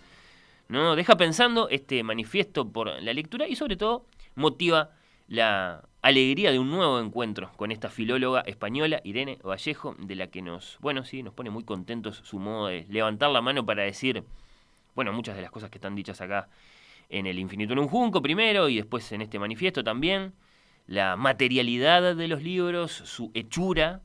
¿no? 0.68 0.96
Deja 0.96 1.16
pensando 1.16 1.68
este 1.68 2.02
manifiesto 2.02 2.68
por 2.68 3.00
la 3.02 3.12
lectura 3.12 3.48
y 3.48 3.56
sobre 3.56 3.76
todo 3.76 4.06
motiva 4.34 4.90
la 5.28 5.82
alegría 6.02 6.52
de 6.52 6.58
un 6.58 6.70
nuevo 6.70 7.00
encuentro 7.00 7.50
con 7.56 7.72
esta 7.72 7.90
filóloga 7.90 8.42
española, 8.42 9.00
Irene 9.04 9.38
Vallejo, 9.42 9.96
de 9.98 10.14
la 10.14 10.28
que 10.28 10.42
nos, 10.42 10.78
bueno, 10.80 11.04
sí, 11.04 11.22
nos 11.22 11.34
pone 11.34 11.50
muy 11.50 11.64
contentos 11.64 12.20
su 12.24 12.38
modo 12.38 12.68
de 12.68 12.86
levantar 12.88 13.30
la 13.30 13.40
mano 13.40 13.66
para 13.66 13.82
decir, 13.82 14.22
bueno, 14.94 15.12
muchas 15.12 15.36
de 15.36 15.42
las 15.42 15.50
cosas 15.50 15.70
que 15.70 15.78
están 15.78 15.96
dichas 15.96 16.20
acá 16.20 16.48
en 17.08 17.26
el 17.26 17.38
Infinito 17.38 17.72
en 17.72 17.80
un 17.80 17.88
Junco 17.88 18.22
primero 18.22 18.68
y 18.68 18.76
después 18.76 19.10
en 19.12 19.22
este 19.22 19.38
manifiesto 19.38 19.82
también, 19.82 20.32
la 20.86 21.16
materialidad 21.16 22.14
de 22.14 22.28
los 22.28 22.42
libros, 22.42 22.92
su 22.92 23.30
hechura, 23.34 24.00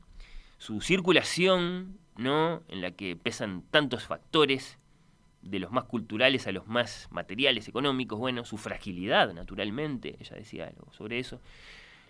su 0.62 0.80
circulación, 0.80 1.98
¿no? 2.16 2.62
En 2.68 2.82
la 2.82 2.92
que 2.92 3.16
pesan 3.16 3.64
tantos 3.72 4.04
factores, 4.04 4.78
de 5.42 5.58
los 5.58 5.72
más 5.72 5.86
culturales 5.86 6.46
a 6.46 6.52
los 6.52 6.68
más 6.68 7.08
materiales, 7.10 7.66
económicos, 7.66 8.16
bueno, 8.16 8.44
su 8.44 8.58
fragilidad, 8.58 9.34
naturalmente, 9.34 10.14
ella 10.20 10.36
decía 10.36 10.68
algo 10.68 10.92
sobre 10.92 11.18
eso, 11.18 11.40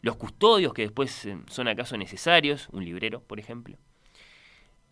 los 0.02 0.16
custodios 0.16 0.74
que 0.74 0.82
después 0.82 1.24
eh, 1.24 1.38
son 1.48 1.66
acaso 1.66 1.96
necesarios, 1.96 2.68
un 2.72 2.84
librero, 2.84 3.22
por 3.22 3.40
ejemplo, 3.40 3.78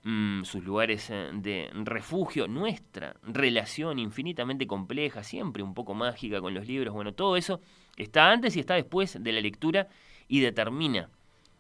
mm, 0.05 0.45
sus 0.45 0.65
lugares 0.65 1.11
eh, 1.11 1.29
de 1.35 1.69
refugio, 1.75 2.49
nuestra 2.49 3.15
relación 3.25 3.99
infinitamente 3.99 4.67
compleja, 4.67 5.23
siempre 5.23 5.63
un 5.63 5.75
poco 5.75 5.93
mágica 5.93 6.41
con 6.41 6.55
los 6.55 6.67
libros, 6.67 6.95
bueno, 6.95 7.13
todo 7.13 7.37
eso 7.37 7.61
está 7.99 8.31
antes 8.31 8.57
y 8.57 8.61
está 8.61 8.73
después 8.77 9.23
de 9.23 9.33
la 9.33 9.43
lectura 9.43 9.89
y 10.29 10.41
determina 10.41 11.11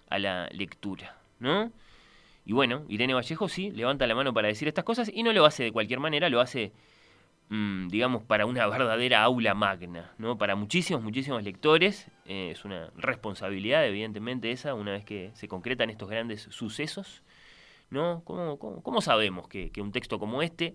a 0.08 0.18
la 0.18 0.48
lectura, 0.48 1.18
¿no? 1.40 1.70
Y 2.50 2.52
bueno, 2.52 2.84
Irene 2.88 3.14
Vallejo 3.14 3.48
sí, 3.48 3.70
levanta 3.70 4.08
la 4.08 4.16
mano 4.16 4.34
para 4.34 4.48
decir 4.48 4.66
estas 4.66 4.82
cosas 4.82 5.08
y 5.14 5.22
no 5.22 5.32
lo 5.32 5.46
hace 5.46 5.62
de 5.62 5.70
cualquier 5.70 6.00
manera, 6.00 6.28
lo 6.28 6.40
hace, 6.40 6.72
mm, 7.48 7.86
digamos, 7.86 8.24
para 8.24 8.44
una 8.44 8.66
verdadera 8.66 9.22
aula 9.22 9.54
magna, 9.54 10.10
¿no? 10.18 10.36
Para 10.36 10.56
muchísimos, 10.56 11.00
muchísimos 11.00 11.44
lectores. 11.44 12.08
Eh, 12.26 12.50
es 12.50 12.64
una 12.64 12.90
responsabilidad, 12.96 13.86
evidentemente, 13.86 14.50
esa, 14.50 14.74
una 14.74 14.90
vez 14.90 15.04
que 15.04 15.30
se 15.34 15.46
concretan 15.46 15.90
estos 15.90 16.10
grandes 16.10 16.48
sucesos, 16.50 17.22
¿no? 17.88 18.22
¿Cómo, 18.24 18.58
cómo, 18.58 19.00
sabemos 19.00 19.46
que, 19.46 19.70
un 19.80 19.92
texto 19.92 20.18
como 20.18 20.42
este, 20.42 20.74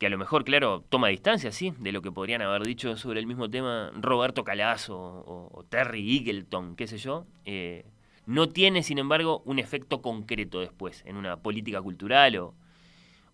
que 0.00 0.06
a 0.06 0.10
lo 0.10 0.18
mejor, 0.18 0.42
claro, 0.42 0.82
toma 0.88 1.06
distancia, 1.06 1.52
sí, 1.52 1.72
de 1.78 1.92
lo 1.92 2.02
que 2.02 2.10
podrían 2.10 2.42
haber 2.42 2.64
dicho 2.64 2.96
sobre 2.96 3.20
el 3.20 3.28
mismo 3.28 3.48
tema 3.48 3.92
Roberto 3.94 4.42
Calazo 4.42 4.96
o, 4.98 5.64
Terry 5.68 6.16
Eagleton, 6.16 6.74
qué 6.74 6.88
sé 6.88 6.98
yo, 6.98 7.26
eh, 7.44 7.84
no 8.26 8.48
tiene, 8.48 8.82
sin 8.82 8.98
embargo, 8.98 9.42
un 9.44 9.58
efecto 9.58 10.00
concreto 10.02 10.60
después 10.60 11.02
en 11.06 11.16
una 11.16 11.36
política 11.36 11.80
cultural 11.82 12.36
o, 12.36 12.54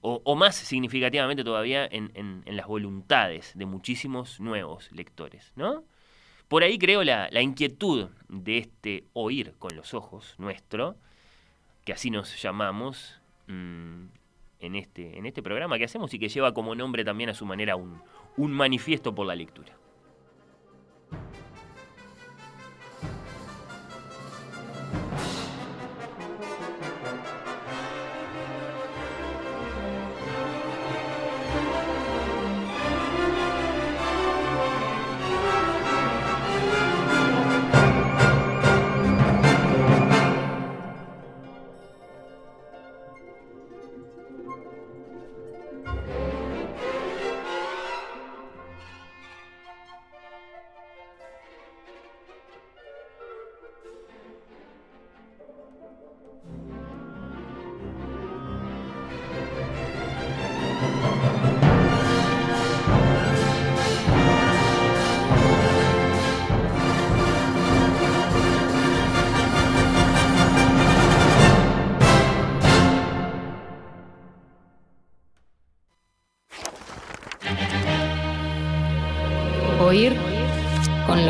o, 0.01 0.37
más 0.37 0.57
significativamente 0.57 1.45
todavía 1.45 1.87
en, 1.87 2.11
en, 2.15 2.57
las 2.57 2.67
voluntades 2.67 3.53
de 3.55 3.67
muchísimos 3.67 4.41
nuevos 4.41 4.91
lectores, 4.93 5.53
¿no? 5.57 5.85
Por 6.49 6.63
ahí 6.63 6.79
creo 6.79 7.05
la, 7.05 7.29
la, 7.31 7.43
inquietud 7.43 8.09
de 8.29 8.59
este 8.59 9.05
oír 9.13 9.55
con 9.59 9.77
los 9.77 9.95
ojos 9.95 10.35
nuestro, 10.39 10.97
que 11.85 11.93
así 11.93 12.11
nos 12.11 12.41
llamamos 12.43 13.21
mm, 13.47 14.07
en, 14.61 14.75
este, 14.75 15.19
en 15.19 15.27
este 15.27 15.43
programa 15.43 15.79
que 15.79 15.85
hacemos 15.85 16.13
y 16.15 16.19
que 16.19 16.29
lleva 16.29 16.55
como 16.55 16.75
nombre 16.75 17.05
también 17.05 17.31
a 17.31 17.35
su 17.35 17.47
manera 17.47 17.77
un, 17.77 18.01
un 18.37 18.53
manifiesto 18.53 19.15
por 19.15 19.27
la 19.27 19.37
lectura. 19.37 19.80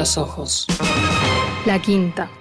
Los 0.00 0.16
ojos. 0.16 0.66
La 1.66 1.78
quinta. 1.78 2.39